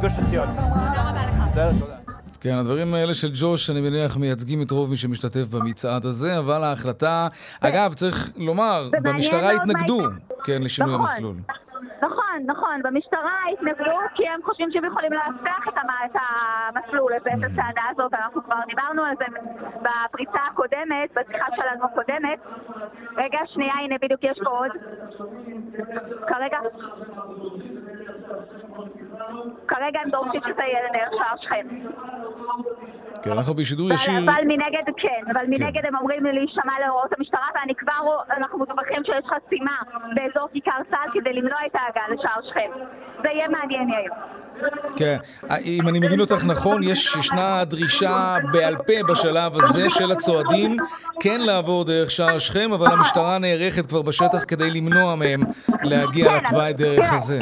[0.00, 0.48] גוש עציון.
[0.48, 1.84] תודה רבה לך.
[2.40, 6.64] כן, הדברים האלה של ג'וש, אני מניח, מייצגים את רוב מי שמשתתף במצעד הזה, אבל
[6.64, 7.28] ההחלטה,
[7.60, 10.00] אגב, צריך לומר, במשטרה התנגדו,
[10.44, 11.06] כן, לשינוי נכון.
[11.06, 11.36] המסלול.
[12.78, 12.92] נכון.
[12.92, 15.74] במשטרה התנגדו כי הם חושבים שהם יכולים לאבטח את
[16.14, 19.24] המסלול ואת הצעדה הזאת, אנחנו כבר דיברנו על זה
[19.76, 22.38] בפריצה הקודמת, בשיחה שלנו הקודמת.
[23.16, 24.70] רגע, שנייה, הנה בדיוק יש פה עוד.
[26.28, 26.58] כרגע...
[29.68, 31.66] כרגע הם דורשים שזה יהיה לנער שער שכם.
[33.22, 34.18] כן, אנחנו בשידור ישיר...
[34.24, 37.92] אבל מנגד, כן, אבל מנגד הם אומרים לי להישמע להוראות המשטרה, ואני כבר,
[38.36, 39.76] אנחנו מדווחים שיש חסימה
[40.14, 42.70] באזור כיכר צה"ל כדי למנוע את ההגעה לשער שכם.
[43.22, 44.12] זה יהיה מעניין, יאיר.
[44.96, 45.16] כן,
[45.64, 50.76] אם אני מבין אותך נכון, יש, ישנה דרישה בעל פה בשלב הזה של הצועדים
[51.20, 55.40] כן לעבור דרך שער שכם, אבל המשטרה נערכת כבר בשטח כדי למנוע מהם
[55.82, 57.40] להגיע כן, לתוואי דרך הזה.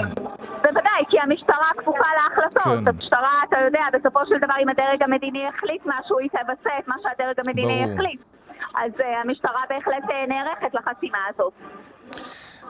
[2.45, 2.85] המשטרה להחלטות.
[2.85, 2.89] כן.
[2.89, 6.95] המשטרה, אתה יודע, בסופו של דבר, אם הדרג המדיני החליט משהו, היא תבצע את מה
[7.03, 7.85] שהדרג המדיני.
[7.93, 8.21] החליט.
[8.75, 11.53] אז uh, המשטרה בהחלט uh, נערכת לחסימה הזאת.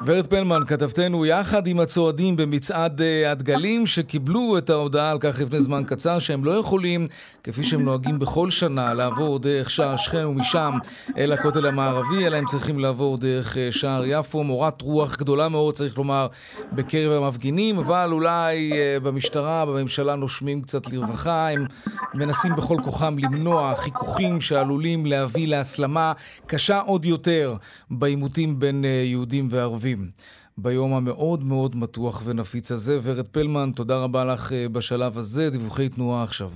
[0.07, 5.61] ורד פלמן, כתבתנו יחד עם הצועדים במצעד אה, הדגלים שקיבלו את ההודעה על כך לפני
[5.61, 7.07] זמן קצר שהם לא יכולים,
[7.45, 10.73] כפי שהם נוהגים בכל שנה, לעבור דרך שער שכם ומשם
[11.19, 14.45] אל הכותל המערבי, אלא הם צריכים לעבור דרך אה, שער יפו.
[14.45, 16.27] מורת רוח גדולה מאוד, צריך לומר,
[16.73, 21.51] בקרב המפגינים, אבל אולי אה, במשטרה, בממשלה נושמים קצת לרווחה.
[21.51, 21.67] הם
[22.15, 26.13] מנסים בכל כוחם למנוע חיכוכים שעלולים להביא להסלמה
[26.47, 27.57] קשה עוד יותר
[27.91, 29.84] בעימותים בין יהודים וערבים.
[30.59, 32.99] ביום המאוד מאוד מתוח ונפיץ הזה.
[33.03, 35.51] ורד פלמן, תודה רבה לך אה, בשלב הזה.
[35.51, 36.51] דיווחי תנועה עכשיו.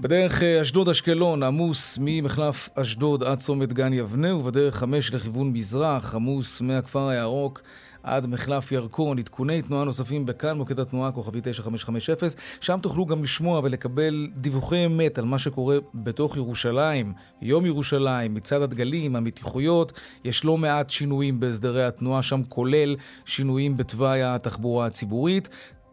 [0.00, 6.60] בדרך אה, אשדוד-אשקלון עמוס ממחלף אשדוד עד צומת גן יבנה, ובדרך חמש לכיוון מזרח עמוס
[6.60, 7.62] מהכפר הירוק
[8.08, 9.18] עד מחלף ירקון.
[9.18, 12.28] עדכוני תנועה נוספים בכאן, מוקד התנועה כוכבי 9550.
[12.60, 18.62] שם תוכלו גם לשמוע ולקבל דיווחי אמת על מה שקורה בתוך ירושלים, יום ירושלים, מצעד
[18.62, 19.92] הדגלים, המתיחויות.
[20.24, 25.48] יש לא מעט שינויים בהסדרי התנועה שם, כולל שינויים בתוואי התחבורה הציבורית.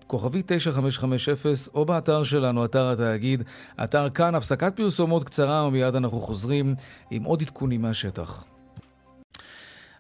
[0.08, 3.44] כוכבי 9550 או באתר שלנו, אתר התאגיד,
[3.84, 6.76] אתר כאן, הפסקת פרסומות קצרה ומיד אנחנו חוזרים
[7.12, 8.55] עם עוד עדכונים מהשטח.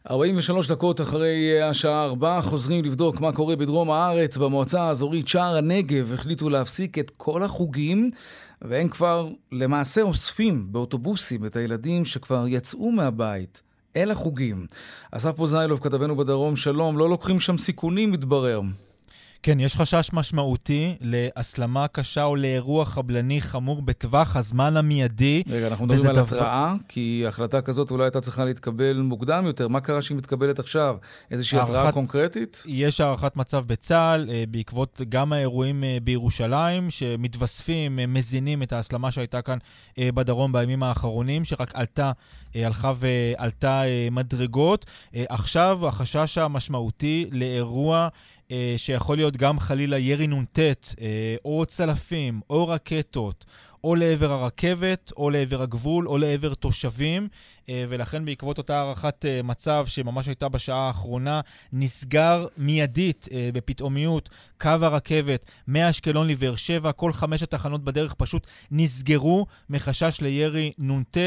[0.09, 4.37] 43 דקות אחרי השעה 4 חוזרים לבדוק מה קורה בדרום הארץ.
[4.37, 8.11] במועצה האזורית שער הנגב החליטו להפסיק את כל החוגים
[8.61, 13.61] והם כבר למעשה אוספים באוטובוסים את הילדים שכבר יצאו מהבית
[13.95, 14.67] אל החוגים.
[15.11, 18.61] אסף פוזיילוב, כתבנו בדרום, שלום, לא לוקחים שם סיכונים, מתברר.
[19.45, 25.43] כן, יש חשש משמעותי להסלמה קשה או לאירוע חבלני חמור בטווח הזמן המיידי.
[25.49, 29.67] רגע, אנחנו מדברים על התראה, כי החלטה כזאת אולי הייתה צריכה להתקבל מוקדם יותר.
[29.67, 30.95] מה קרה שהיא מתקבלת עכשיו?
[31.31, 32.63] איזושהי התראה קונקרטית?
[32.67, 39.11] יש הערכת מצב בצה"ל, אה, בעקבות גם האירועים אה, בירושלים, שמתווספים, אה, מזינים את ההסלמה
[39.11, 39.57] שהייתה כאן
[39.99, 42.11] בדרום בימים האחרונים, שרק עלתה,
[42.55, 43.81] הלכה ועלתה
[44.11, 44.85] מדרגות.
[45.13, 48.09] עכשיו החשש המשמעותי לאירוע...
[48.51, 53.45] אה, שיכול להיות גם חלילה ירי נ"ט, אה, או צלפים, או רקטות,
[53.85, 57.27] או לעבר הרכבת, או לעבר הגבול, או לעבר תושבים,
[57.69, 61.41] אה, ולכן בעקבות אותה הערכת אה, מצב שממש הייתה בשעה האחרונה,
[61.73, 64.29] נסגר מיידית, אה, בפתאומיות,
[64.61, 66.91] קו הרכבת מאשקלון לבאר שבע.
[66.91, 71.17] כל חמש התחנות בדרך פשוט נסגרו מחשש לירי נ"ט.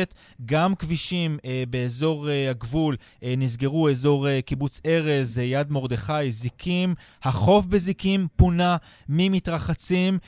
[0.46, 1.38] גם כבישים
[1.70, 6.94] באזור הגבול נסגרו, אזור קיבוץ ארז, יד מרדכי, זיקים.
[7.22, 8.76] החוף בזיקים פונה
[9.08, 10.18] ממתרחצים,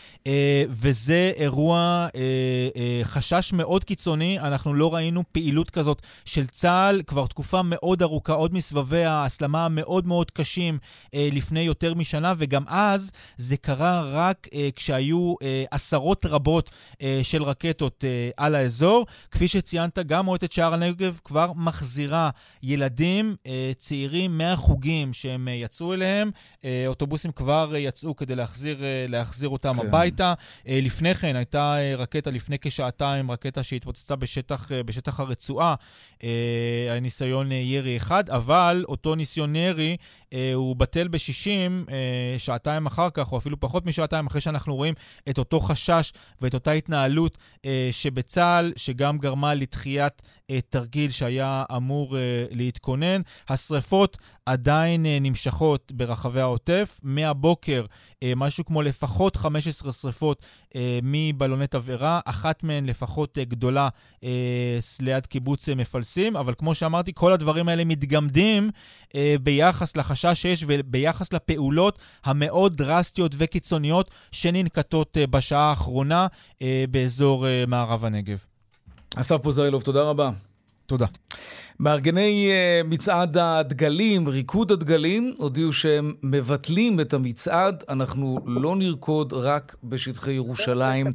[0.68, 2.08] וזה אירוע,
[3.02, 4.38] חשש מאוד קיצוני.
[4.38, 10.06] אנחנו לא ראינו פעילות כזאת של צה"ל כבר תקופה מאוד ארוכה, עוד מסבבי ההסלמה המאוד
[10.06, 10.78] מאוד קשים
[11.14, 16.70] אה, לפני יותר משנה, וגם אז זה קרה רק אה, כשהיו אה, עשרות רבות
[17.02, 19.06] אה, של רקטות אה, על האזור.
[19.30, 22.30] כפי שציינת, גם מועצת שער הנגב כבר מחזירה
[22.62, 26.30] ילדים אה, צעירים מהחוגים שהם אה, יצאו אליהם.
[26.64, 29.86] אה, אוטובוסים כבר אה, יצאו כדי להחזיר, אה, להחזיר אותם כן.
[29.86, 30.34] הביתה.
[30.68, 35.74] אה, לפני כן הייתה אה, רקטה לפני כשעתיים, רקטה שהתפוצצה בשטח, אה, בשטח הרצועה.
[36.22, 39.96] אה, הניסיון אה, ירי אחד, אבל אותו ניסיון ירי
[40.54, 41.48] הוא בטל ב-60
[41.90, 44.94] אה, שעתיים אחר כך, או אפילו פחות משעתיים אחרי שאנחנו רואים
[45.30, 47.38] את אותו חשש ואת אותה התנהלות
[47.90, 50.22] שבצה"ל, שגם גרמה לתחיית
[50.68, 52.16] תרגיל שהיה אמור
[52.50, 53.20] להתכונן.
[53.48, 57.00] השריפות עדיין נמשכות ברחבי העוטף.
[57.02, 57.84] מהבוקר,
[58.36, 60.42] משהו כמו לפחות 15 שריפות
[60.76, 63.88] אה, מבלוני תבערה, אחת מהן לפחות אה, גדולה
[64.24, 68.70] אה, ליד קיבוץ אה, מפלסים, אבל כמו שאמרתי, כל הדברים האלה מתגמדים
[69.14, 76.26] אה, ביחס לחשש שיש וביחס לפעולות המאוד דרסטיות וקיצוניות שננקטות אה, בשעה האחרונה
[76.62, 78.44] אה, באזור אה, מערב הנגב.
[79.16, 80.30] אסף פוזיילוב, תודה רבה.
[80.90, 81.06] תודה.
[81.80, 87.84] מארגני אה, מצעד הדגלים, ריקוד הדגלים, הודיעו שהם מבטלים את המצעד.
[87.88, 91.06] אנחנו לא נרקוד רק בשטחי ירושלים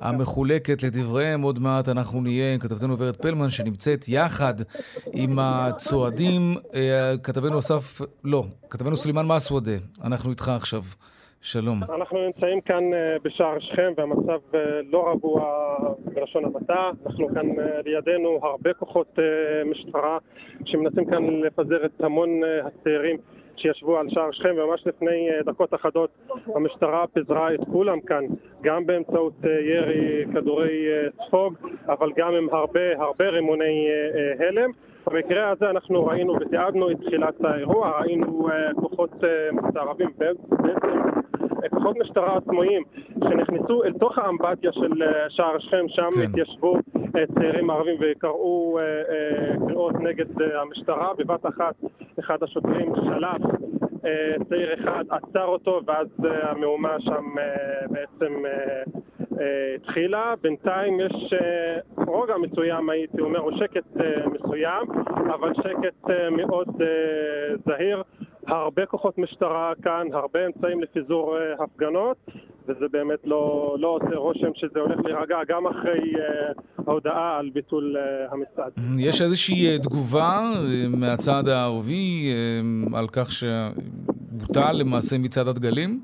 [0.00, 0.82] המחולקת.
[0.82, 4.54] לדבריהם, עוד מעט אנחנו נהיה עם כתבתנו ורד פלמן, שנמצאת יחד
[5.12, 6.56] עם הצועדים.
[6.74, 10.82] אה, כתבנו אסף, לא, כתבנו סלימאן מסוודה, אנחנו איתך עכשיו.
[11.42, 11.80] שלום.
[11.94, 15.44] אנחנו נמצאים כאן אה, בשער שכם והמצב אה, לא רגוע
[16.14, 16.90] בלשון המעטה.
[17.06, 19.18] אנחנו כאן אה, לידינו הרבה כוחות
[19.64, 20.18] משטרה
[20.64, 22.28] שמנסים כאן לפזר את המון
[22.64, 23.16] הצעירים
[23.56, 26.10] שישבו על שער שכם וממש לפני דקות אחדות
[26.54, 28.24] המשטרה פיזרה את כולם כאן
[28.62, 30.86] גם באמצעות ירי כדורי
[31.26, 31.54] ספוג
[31.88, 33.88] אבל גם עם הרבה הרבה רימוני
[34.38, 34.70] הלם
[35.06, 39.10] במקרה הזה אנחנו ראינו ותיעדנו את תחילת האירוע, ראינו כוחות
[39.52, 40.56] מסתערבים בעצם
[41.70, 42.82] כוחות משטרה עצמאיים
[43.24, 46.20] שנכנסו אל תוך האמבטיה של אה, שער שכם, שם כן.
[46.28, 46.76] התיישבו
[47.16, 51.14] אה, צעירים ערבים וקראו אה, קריאות נגד המשטרה.
[51.18, 51.74] בבת אחת
[52.20, 53.40] אחד השוטרים שלף
[54.48, 56.06] צעיר אחד, עצר אותו, ואז
[56.42, 57.24] המהומה שם
[57.90, 58.32] בעצם
[59.74, 60.34] התחילה.
[60.42, 61.34] בינתיים יש
[61.96, 63.84] רוגע מסוים, הייתי אומר, או שקט
[64.32, 66.68] מסוים, אבל שקט מאוד
[67.66, 68.02] זהיר.
[68.46, 72.16] הרבה כוחות משטרה כאן, הרבה אמצעים לפיזור אה, הפגנות,
[72.68, 77.96] וזה באמת לא, לא עושה רושם שזה הולך להירגע גם אחרי אה, ההודעה על ביטול
[77.96, 78.72] אה, המצעד.
[78.98, 80.50] יש איזושהי תגובה
[80.88, 82.32] מהצד הערבי
[82.94, 86.00] על כך שבוטל למעשה מצעד הדגלים?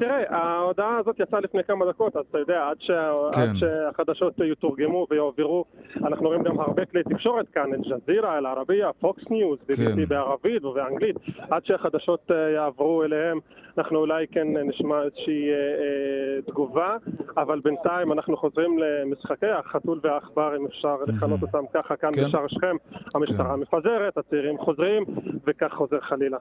[0.00, 3.12] תראה, ההודעה הזאת יצאה לפני כמה דקות, אז אתה יודע, עד, שה...
[3.34, 3.40] כן.
[3.40, 5.64] עד שהחדשות יתורגמו ויועברו,
[5.96, 10.04] אנחנו רואים גם הרבה כלי תקשורת כאן, אל-ג'זירה, אל-ערבייה, פוקס ניוז, כן.
[10.08, 11.16] בערבית ובאנגלית,
[11.50, 13.38] עד שהחדשות אה, יעברו אליהם,
[13.78, 16.96] אנחנו אולי כן נשמע איזושהי אה, אה, תגובה,
[17.36, 22.24] אבל בינתיים אנחנו חוזרים למשחקי החתול והעכבר, אם אפשר לכנות אותם ככה, כאן כן.
[22.24, 22.76] בשער שכם,
[23.14, 23.60] המשטרה כן.
[23.60, 25.04] מפזרת, הצעירים חוזרים,
[25.46, 26.38] וכך חוזר חלילה.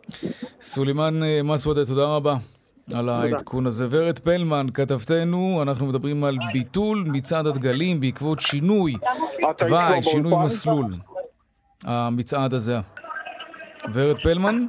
[0.61, 2.33] סולימאן אה, מסוודה, תודה רבה.
[2.95, 3.87] על העדכון הזה.
[3.89, 8.93] ורד פלמן, כתבתנו, אנחנו מדברים על ביטול מצעד הדגלים בעקבות שינוי
[9.57, 10.93] תוואי, שינוי מסלול.
[11.85, 12.77] המצעד הזה.
[13.93, 14.65] ורד פלמן?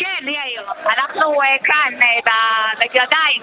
[0.00, 0.62] כן, יאיר.
[0.84, 2.32] אנחנו אה, כאן אה,
[2.80, 3.42] בגדיים,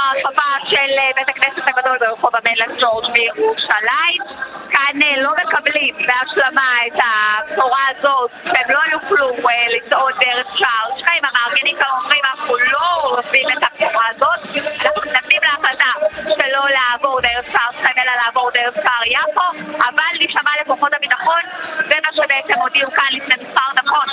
[0.00, 4.22] ברחבה של אה, בית הכנסת הגדול ברחוב המלך ג'ורג' בירושלים.
[4.70, 9.28] כאן לא מקבלים בהשלמה את הבשורה הזאת, שהם לא יוכלו
[9.74, 11.22] לצעוד דרך שער שכם.
[11.28, 14.40] המארגנים כאן אומרים, אנחנו לא עושים את הבשורה הזאת,
[14.84, 15.92] אנחנו מתנגדים להחלטה
[16.24, 19.48] שלא לעבור דרך שער שכם, אלא לעבור דרך שער יפו,
[19.88, 21.42] אבל נשמע לכוחות הביטחון,
[21.90, 24.08] זה מה שבעצם הודיעו כאן לפני מספר דקות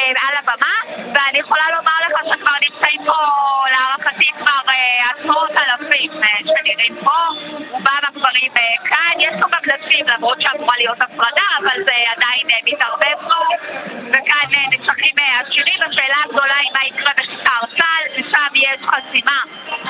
[0.00, 0.74] על הבמה,
[1.14, 3.16] ואני יכולה לומר לך שכבר נמצאים פה
[3.72, 4.60] להערכתי כבר
[5.30, 6.10] עשרות אלפים
[6.44, 7.18] שנראים פה,
[7.70, 8.52] רובם הגברים
[8.90, 13.40] כאן, יש פה גם נשים למרות שאמורה להיות הפרדה, אבל זה עדיין מתערבב פה,
[14.10, 19.40] וכאן נשחקים השירים, השאלה הגדולה היא מה יקרה בכיכר צה"ל, ושם יש חסימה,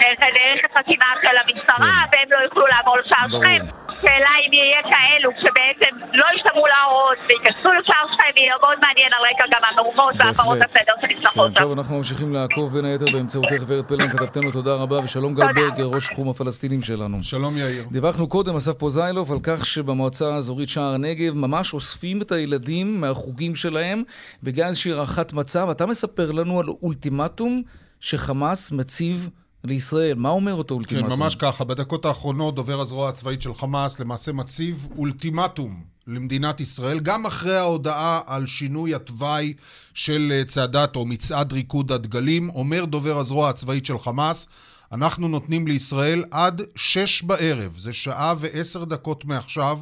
[0.01, 3.81] זה דרך החסימה של המשטרה, והם לא יוכלו לעבור לשער שכם.
[4.07, 9.23] שאלה אם יהיה כאלו שבעצם לא ישתמעו להוראות וייכנסו לשער שכם, יהיה מאוד מעניין על
[9.31, 13.85] רקע גם המהומות והפרות הסדר שנצטרכות כן, טוב, אנחנו ממשיכים לעקוב בין היתר באמצעותך ורד
[13.85, 17.23] פלמן, כתבתנו תודה רבה, ושלום גל ברגר, ראש תחום הפלסטינים שלנו.
[17.23, 17.85] שלום יאיר.
[17.91, 23.55] דיווחנו קודם, אסף פוזיילוב, על כך שבמועצה האזורית שער הנגב ממש אוספים את הילדים מהחוגים
[23.55, 24.03] שלהם
[24.43, 25.69] בגלל איזושהי הערכת מצב.
[25.71, 27.63] אתה מספר לנו על אולטימטום
[28.01, 29.31] שחמאס מציב
[29.65, 30.15] לישראל.
[30.15, 31.09] מה אומר אותו אולטימטום?
[31.09, 31.65] כן, ממש ככה.
[31.65, 38.21] בדקות האחרונות דובר הזרוע הצבאית של חמאס למעשה מציב אולטימטום למדינת ישראל, גם אחרי ההודעה
[38.27, 39.53] על שינוי התוואי
[39.95, 44.49] של אה, צעדת או מצעד ריקוד הדגלים, אומר דובר הזרוע הצבאית של חמאס,
[44.93, 49.79] אנחנו נותנים לישראל עד שש בערב, זה שעה ועשר דקות מעכשיו,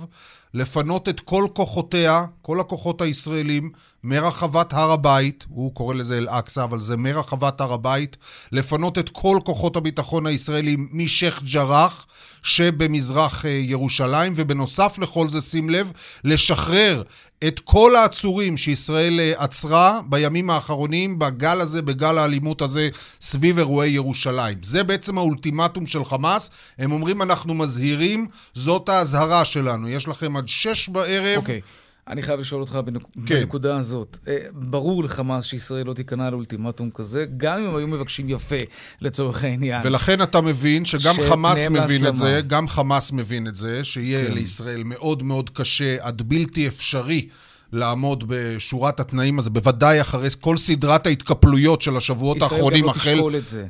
[0.55, 3.71] לפנות את כל כוחותיה, כל הכוחות הישראלים,
[4.05, 8.17] מרחבת הר הבית, הוא קורא לזה אל-אקצא, אבל זה מרחבת הר הבית,
[8.53, 12.07] לפנות את כל כוחות הביטחון הישראלים משייח' ג'ראח
[12.43, 15.93] שבמזרח אה, ירושלים, ובנוסף לכל זה, שים לב,
[16.25, 17.03] לשחרר
[17.49, 22.89] את כל העצורים שישראל אה, עצרה בימים האחרונים בגל הזה, בגל האלימות הזה,
[23.21, 24.59] סביב אירועי ירושלים.
[24.63, 26.51] זה בעצם האולטימטום של חמאס.
[26.79, 29.89] הם אומרים, אנחנו מזהירים, זאת האזהרה שלנו.
[29.89, 31.37] יש לכם עד שש בערב.
[31.37, 31.61] אוקיי.
[31.65, 31.88] Okay.
[32.09, 33.03] אני חייב לשאול אותך בנק...
[33.27, 33.35] כן.
[33.35, 34.19] בנקודה הזאת.
[34.29, 38.57] אה, ברור לחמאס שישראל לא תיכנע לאולטימטום כזה, גם אם היו מבקשים יפה
[39.01, 39.81] לצורך העניין.
[39.85, 42.09] ולכן אתה מבין שגם חמאס מבין להסלמה.
[42.09, 44.33] את זה, גם חמאס מבין את זה, שיהיה כן.
[44.33, 47.29] לישראל מאוד מאוד קשה, עד בלתי אפשרי.
[47.73, 53.21] לעמוד בשורת התנאים הזה, בוודאי אחרי כל סדרת ההתקפלויות של השבועות האחרונים, לא החל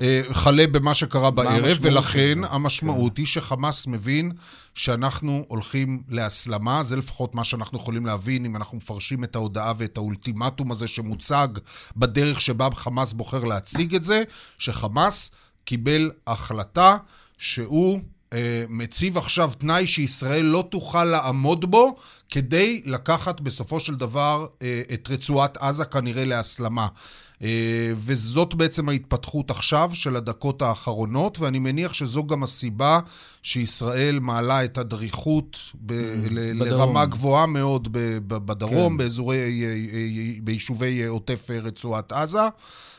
[0.01, 3.23] אה, חלה במה שקרה בערב, ולכן המשמעות כן.
[3.23, 4.33] היא שחמאס מבין
[4.75, 9.97] שאנחנו הולכים להסלמה, זה לפחות מה שאנחנו יכולים להבין אם אנחנו מפרשים את ההודעה ואת
[9.97, 11.49] האולטימטום הזה שמוצג
[11.97, 14.23] בדרך שבה חמאס בוחר להציג את זה,
[14.59, 15.31] שחמאס
[15.65, 16.97] קיבל החלטה
[17.39, 18.01] שהוא
[18.69, 21.97] מציב עכשיו תנאי שישראל לא תוכל לעמוד בו
[22.29, 26.87] כדי לקחת בסופו של דבר אה, את רצועת עזה כנראה להסלמה.
[27.43, 33.01] אה, וזאת בעצם ההתפתחות עכשיו של הדקות האחרונות, ואני מניח שזו גם הסיבה
[33.43, 35.93] שישראל מעלה את הדריכות ב-
[36.31, 36.69] ל- בדרום.
[36.69, 38.97] לרמה גבוהה מאוד ב- ב- בדרום, כן.
[38.97, 42.41] באזורי, אה, אה, ביישובי אה, עוטף אה, רצועת עזה.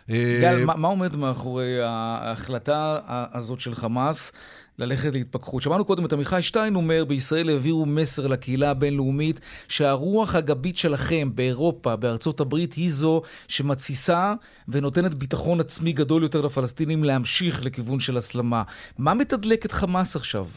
[0.10, 4.32] אה, גל, מה, מה עומד מאחורי ההחלטה הזאת של חמאס
[4.80, 5.62] ללכת להתפכחות?
[5.62, 11.96] שמענו קודם את עמיחי שטיין אומר, בישראל העבירו מסר לקהילה הבינלאומית שהרוח הגבית שלכם באירופה,
[11.96, 14.34] בארצות הברית, היא זו שמתסיסה
[14.68, 18.64] ונותנת ביטחון עצמי גדול יותר לפלסטינים להמשיך לכיוון של הסלמה.
[18.98, 20.48] מה מתדלק את חמאס עכשיו?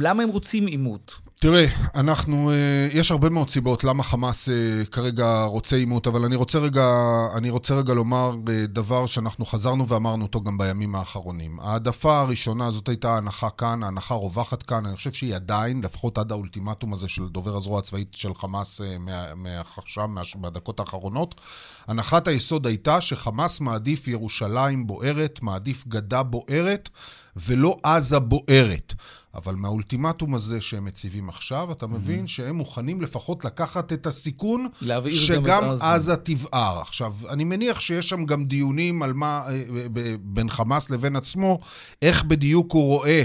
[0.00, 1.29] למה הם רוצים עימות?
[1.42, 6.36] תראה, אנחנו, אה, יש הרבה מאוד סיבות למה חמאס אה, כרגע רוצה עימות, אבל אני
[6.36, 6.86] רוצה רגע,
[7.36, 11.60] אני רוצה רגע לומר אה, דבר שאנחנו חזרנו ואמרנו אותו גם בימים האחרונים.
[11.60, 16.32] העדפה הראשונה, זאת הייתה ההנחה כאן, ההנחה רווחת כאן, אני חושב שהיא עדיין, לפחות עד
[16.32, 18.80] האולטימטום הזה של דובר הזרוע הצבאית של חמאס
[19.36, 21.40] מעכשיו, מה- מהדקות האחרונות,
[21.88, 26.88] הנחת היסוד הייתה שחמאס מעדיף ירושלים בוערת, מעדיף גדה בוערת,
[27.36, 28.94] ולא עזה בוערת.
[29.34, 34.68] אבל מהאולטימטום הזה שהם מציבים עכשיו, אתה מבין שהם מוכנים לפחות לקחת את הסיכון
[35.12, 36.16] שגם את עזה.
[36.16, 36.80] תבער.
[36.80, 39.62] עכשיו, אני מניח שיש שם גם דיונים על מה, אה,
[39.92, 41.58] ב- בין חמאס לבין עצמו,
[42.02, 43.24] איך בדיוק הוא רואה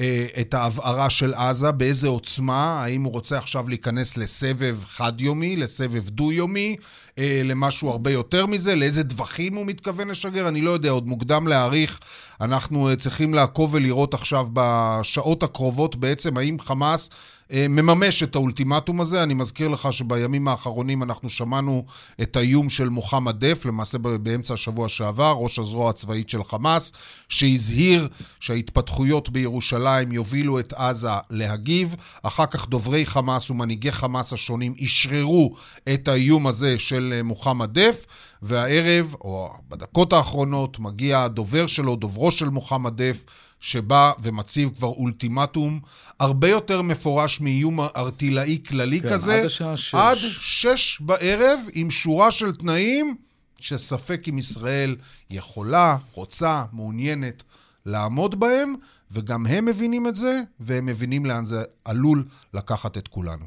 [0.00, 6.08] אה, את ההבערה של עזה, באיזה עוצמה, האם הוא רוצה עכשיו להיכנס לסבב חד-יומי, לסבב
[6.08, 6.76] דו-יומי,
[7.18, 11.48] אה, למשהו הרבה יותר מזה, לאיזה טווחים הוא מתכוון לשגר, אני לא יודע, עוד מוקדם
[11.48, 12.00] להעריך.
[12.40, 17.10] אנחנו אה, צריכים לעקוב ולראות עכשיו בשעות הקרובות בעצם האם חמאס
[17.50, 19.22] מממש את האולטימטום הזה.
[19.22, 21.84] אני מזכיר לך שבימים האחרונים אנחנו שמענו
[22.22, 26.92] את האיום של מוחמד דף, למעשה באמצע השבוע שעבר, ראש הזרוע הצבאית של חמאס,
[27.28, 28.08] שהזהיר
[28.40, 31.94] שההתפתחויות בירושלים יובילו את עזה להגיב.
[32.22, 35.54] אחר כך דוברי חמאס ומנהיגי חמאס השונים אשררו
[35.94, 38.06] את האיום הזה של אה, מוחמד דף,
[38.42, 43.24] והערב, או בדקות האחרונות, מגיע הדובר שלו, דוברו של מוחמד דף,
[43.60, 45.80] שבא ומציב כבר אולטימטום
[46.20, 49.38] הרבה יותר מפורש מאיום ארטילאי כללי כן, כזה.
[49.38, 49.94] עד השעה שש.
[49.94, 53.16] עד שש בערב, עם שורה של תנאים
[53.60, 54.96] שספק אם ישראל
[55.30, 57.42] יכולה, רוצה, מעוניינת
[57.86, 58.74] לעמוד בהם,
[59.10, 63.44] וגם הם מבינים את זה, והם מבינים לאן זה עלול לקחת את כולנו.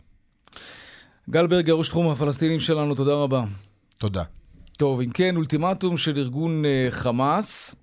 [1.29, 3.43] גל ברגר, ראש תחום הפלסטינים שלנו, תודה רבה.
[3.97, 4.23] תודה.
[4.77, 7.75] טוב, אם כן, אולטימטום של ארגון אה, חמאס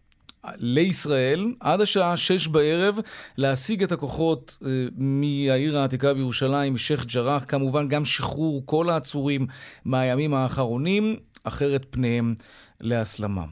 [0.58, 2.98] לישראל עד השעה שש בערב
[3.38, 9.46] להשיג את הכוחות אה, מהעיר העתיקה בירושלים, משייח' ג'ראח, כמובן גם שחרור כל העצורים
[9.84, 12.34] מהימים האחרונים, אחרת פניהם
[12.80, 13.44] להסלמה.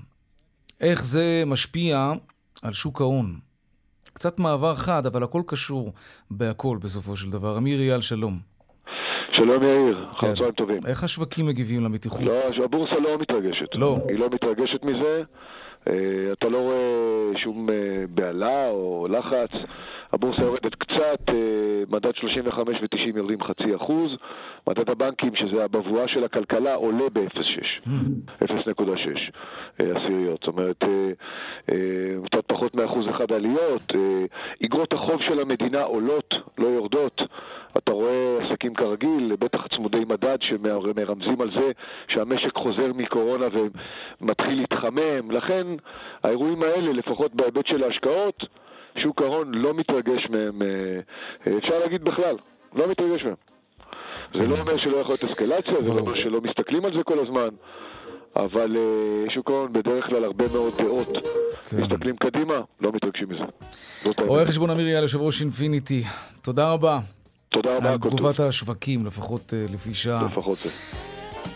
[0.80, 2.12] איך זה משפיע
[2.62, 3.38] על שוק ההון?
[4.12, 5.92] קצת מעבר חד, אבל הכל קשור
[6.30, 7.59] בהכל בסופו של דבר.
[7.59, 8.38] אמיר אייל, שלום.
[9.36, 10.14] שלום יאיר, כן.
[10.16, 10.78] אחר צהריים טובים.
[10.86, 12.20] איך השווקים מגיבים למתיחות?
[12.20, 13.68] לא, הבורסה לא מתרגשת.
[13.74, 13.99] לא.
[14.09, 15.22] היא לא מתרגשת מזה.
[15.91, 19.51] אה, אתה לא רואה שום אה, בהלה או לחץ.
[20.12, 21.35] הבורסה יורדת קצת, אה,
[21.91, 24.11] מדד 35 ו-90 יורדים חצי אחוז.
[24.68, 27.89] מדד הבנקים, שזה הבבואה של הכלכלה, עולה ב-0.6.
[28.43, 29.30] 0.6
[29.80, 30.41] אה, עשיריות.
[30.41, 30.85] זאת אומרת,
[32.26, 33.93] קצת פחות מאחוז אחד עליות.
[34.61, 37.22] איגרות החוב של המדינה עולות, לא יורדות.
[38.65, 41.71] עסקים כרגיל, בטח צמודי מדד שמרמזים על זה
[42.09, 43.47] שהמשק חוזר מקורונה
[44.21, 45.31] ומתחיל להתחמם.
[45.31, 45.67] לכן
[46.23, 48.45] האירועים האלה, לפחות בהיבט של ההשקעות,
[48.97, 50.67] שוק ההון לא מתרגש מהם, אה,
[51.47, 52.37] אה, אפשר להגיד בכלל,
[52.75, 53.35] לא מתרגש מהם.
[54.35, 57.19] זה לא אומר שלא יכול להיות אסקלציה, זה לא אומר שלא מסתכלים על זה כל
[57.19, 57.49] הזמן,
[58.37, 61.09] אבל אה, שוק ההון בדרך כלל הרבה מאוד דעות.
[61.79, 63.45] מסתכלים קדימה, לא מתרגשים מזה.
[64.27, 66.03] רואה חשבון אמיר אייל, יושב ראש אינפיניטי,
[66.43, 66.99] תודה רבה.
[67.55, 68.18] תודה רבה, וכל טוב.
[68.18, 70.28] תגובת השווקים, לפחות אה, לפי שעה.
[70.32, 70.70] לפחות זה.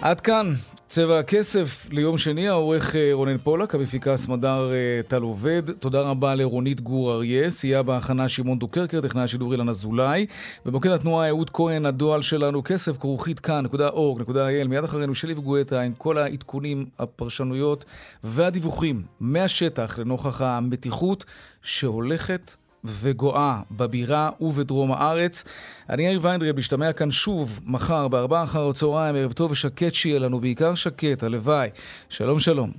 [0.03, 0.55] עד כאן,
[0.89, 5.71] צבע הכסף ליום שני, העורך אה, רונן פולק, המפיקה סמדר אה, טל עובד.
[5.71, 10.27] תודה רבה לרונית גור אריה, סייע בהכנה שמעון דוקרקר, טכנאי השידור אילן אזולאי.
[10.65, 14.69] במוקד התנועה אהוד כהן, הדוא"ל שלנו, כסף כרוכית kan.org.il.
[14.69, 17.85] מיד אחרינו שלי וגואטה עם כל העדכונים, הפרשנויות
[18.25, 21.25] והדיווחים מהשטח לנוכח המתיחות
[21.63, 22.55] שהולכת
[22.85, 25.45] וגואה בבירה ובדרום הארץ.
[25.91, 30.41] אני יאיר ויינדרב, משתמע כאן שוב מחר בארבעה אחר הצהריים, ערב טוב ושקט שיהיה לנו,
[30.41, 31.69] בעיקר שקט, הלוואי.
[32.09, 32.73] שלום שלום.